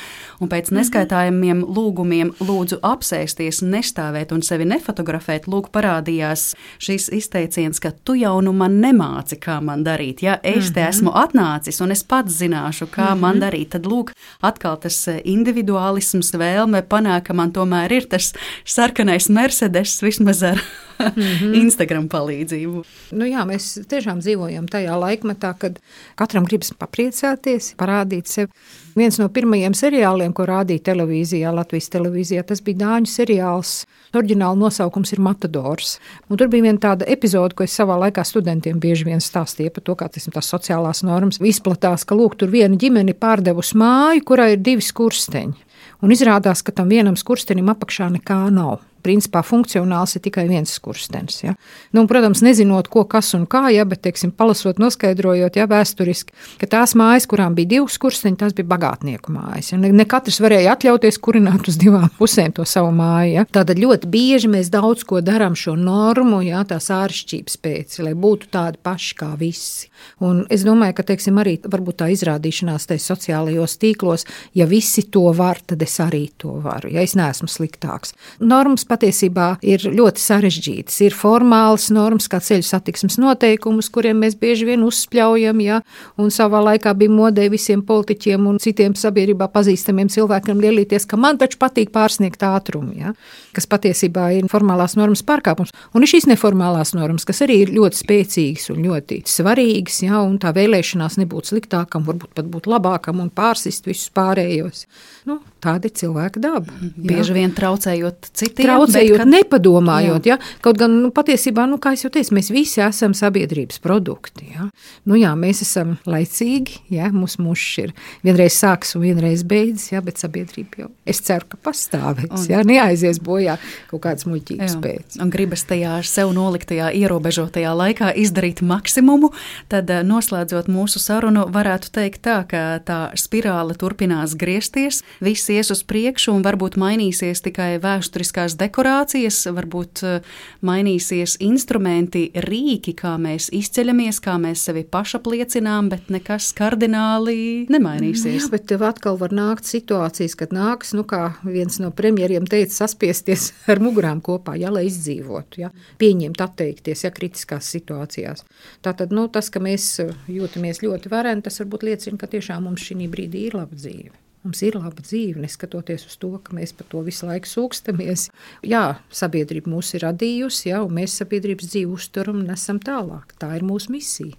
[0.43, 7.79] Un pēc neskaitāmiem komentējumiem, lūgumiem, lūdzu apsēsties, nestāvēt un sevi nefotografēt, lūk, parādījās šis izteiciens,
[7.81, 10.23] ka tu jau nu man nemāci, kā man darīt.
[10.23, 10.75] Ja es mm -hmm.
[10.75, 10.89] te mhm.
[10.89, 13.21] esmu atnācis un es pats zināšu, kā mm -hmm.
[13.21, 18.33] man darīt, tad lūk, atkal tas eh, individuālisms, vēlme panākt, ka man tomēr ir tas
[18.65, 20.61] sarkanais Mercedes vismaz ar
[20.99, 21.55] mm -hmm.
[21.63, 22.85] Instagram palīdzību.
[23.11, 25.79] Nu jā, mēs tiešām dzīvojam tajā laikmetā, kad
[26.15, 28.49] katram gribas papriecāties, parādīt sevi.
[28.97, 33.87] Viens no pirmajiem seriāliem, ko rādīja televīzijā, Latvijas televīzijā, tas bija Dāņu seriāls.
[34.17, 35.99] Oriģināla nosaukums ir Matadors.
[36.29, 39.85] Un tur bija viena tāda epizode, ko es savā laikā studentiem bieži vien stāstīju par
[39.85, 44.55] to, kā tas, tās sociālās normas izplatās, ka lūk, tur viena ģimene pārdevusi māju, kurai
[44.57, 45.67] ir divi skursteņi.
[46.03, 48.79] Un izrādās, ka tam vienam skurstenim apakšā nekā nav
[49.09, 51.41] principā funkcionāls ir tikai viens skurstenis.
[51.47, 51.55] Ja?
[51.97, 56.69] Nu, protams, nezinot, ko, kas un kā, ja, bet, teiksim, palasot, noskaidrojot, ja vēsturiski, ka
[56.77, 59.73] tās mājas, kurām bija divi skursteņi, tās bija bagātnieku mājas.
[59.73, 59.81] Ja?
[59.81, 63.39] Ne, ne katrs varēja atļauties kurināt uz divām pusēm to savu māju.
[63.39, 63.47] Ja?
[63.59, 68.53] Tātad ļoti bieži mēs daudz ko darām šo normu, ja, tās āršķirības pēc, lai būtu
[68.55, 69.89] tādi paši kā visi.
[70.25, 74.27] Un es domāju, ka teiksim, arī tā izrādīšanās tajos sociālajos tīklos,
[74.59, 76.93] ja visi to var, tad es arī to varu.
[76.93, 78.15] Ja es neesmu sliktāks.
[78.41, 80.99] Normas patiesībā ir ļoti sarežģītas.
[81.07, 85.81] Ir formālas normas, kā ceļu satiksmes noteikumus, kuriem mēs bieži vien uzspļaujam, ja,
[86.19, 91.39] un savā laikā bija modē visiem politiķiem un citiem sabiedrībā pazīstamiem cilvēkiem lielīties, ka man
[91.39, 93.15] taču patīk pārsniegt ātrumu, ja,
[93.57, 95.73] kas patiesībā ir formālās normas pārkāpums.
[95.95, 100.39] Un ir šīs neformālās normas, kas arī ir ļoti spēcīgas un ļoti svarīgas, ja, un
[100.43, 104.87] tā vēlēšanās nebūt sliktākam, varbūt pat būt labākam un pārsist visus pārējos.
[105.29, 106.79] Nu, tāda ir cilvēka daba.
[106.97, 109.33] Bieži vien traucējot citiem traucējot, kad...
[109.33, 110.29] nepadomājot.
[110.29, 110.39] Jā.
[110.39, 110.59] Ja?
[110.65, 114.51] Kaut gan nu, patiesībā, nu, kā jau teicu, mēs visi esam sabiedrības produkti.
[114.55, 114.69] Ja?
[115.09, 117.11] Nu, jā, mēs esam laicīgi, ja?
[117.15, 117.95] mūsu mušs ir
[118.27, 120.03] vienreiz sāks un vienreiz beidzas, ja?
[120.05, 122.47] bet sabiedrība jau, es ceru, ka pastāvēs, un...
[122.53, 122.63] ja?
[122.67, 123.59] neaizies bojā
[123.91, 125.19] kaut kādas muļķības pēc.
[125.23, 129.33] Un gribas tajā sev noliktajā ierobežotajā laikā izdarīt maksimumu,
[129.73, 135.03] tad eh, noslēdzot mūsu sarunu, varētu teikt tā, ka tā spirāle turpinās griezties,
[135.49, 140.21] viss ies uz priekšu un varbūt mainīsies tikai vēsturiskās dekorācijas varbūt eh,
[140.61, 148.45] mainīsies instrumenti, rīki, kā mēs izceļamies, kā mēs sevi pašapliecinām, bet nekas kardināli nemainīsies.
[148.45, 152.75] Jā, bet tev atkal var nākt situācijas, kad nāks, nu, kā viens no premjeriem teica,
[152.83, 158.45] saspiesties ar mugurām kopā, ja, lai izdzīvotu, ja, pieņemt, atteikties, ja kritiskās situācijās.
[158.85, 159.95] Tātad, nu, tas, ka mēs
[160.29, 164.28] jūtamies ļoti vareni, tas varbūt liecina, ka tiešām mums šī brīdī ir laba dzīve.
[164.47, 168.29] Mums ir laba dzīve, neskatoties uz to, ka mēs par to visu laiku sūkstamies.
[168.67, 173.35] Jā, sabiedrība mūs ir radījusi, jā, un mēs sabiedrības dzīvi uzturam un nesam tālāk.
[173.43, 174.39] Tā ir mūsu misija.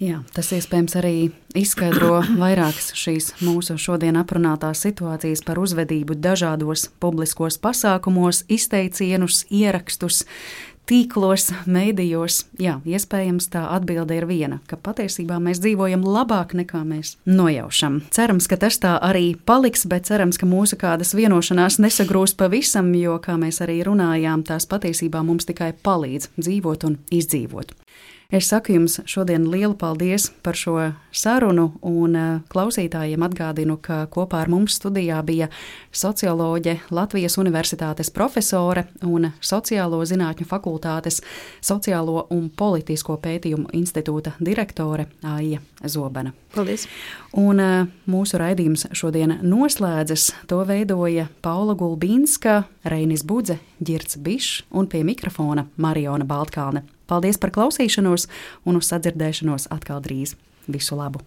[0.00, 1.16] Jā, tas iespējams arī
[1.60, 10.22] izskaidro vairākas šīs mūsu šodien aprunātās situācijas par uzvedību dažādos publiskos pasākumos, izteicienus, ierakstus,
[10.90, 17.14] tīklos, mēdījos, jā, iespējams tā atbilde ir viena, ka patiesībā mēs dzīvojam labāk nekā mēs
[17.30, 18.00] nojaušam.
[18.10, 23.20] Cerams, ka tas tā arī paliks, bet cerams, ka mūsu kādas vienošanās nesagrūs pavisam, jo,
[23.22, 27.76] kā mēs arī runājām, tās patiesībā mums tikai palīdz dzīvot un izdzīvot.
[28.30, 30.76] Es saku jums šodien lielu paldies par šo
[31.10, 35.48] sarunu, un eh, klausītājiem atgādinu, ka kopā ar mums studijā bija
[35.90, 41.18] socioloģe, Latvijas Universitātes profesore un Sociālo zinātņu fakultātes
[41.58, 46.30] Sociālo un politisko pētījumu institūta direktore Aija Zobena.
[46.54, 46.86] Paldies!
[47.34, 50.28] Un eh, mūsu raidījums šodien noslēdzas.
[50.46, 52.60] To veidoja Paula Gulbīnska,
[52.94, 56.86] Reinis Budze, Girts Bišs un pie mikrofona Mariona Baltkalne.
[57.10, 58.28] Paldies par klausīšanos
[58.70, 60.36] un uz sadzirdēšanos atkal drīz.
[60.70, 61.24] Visu labu!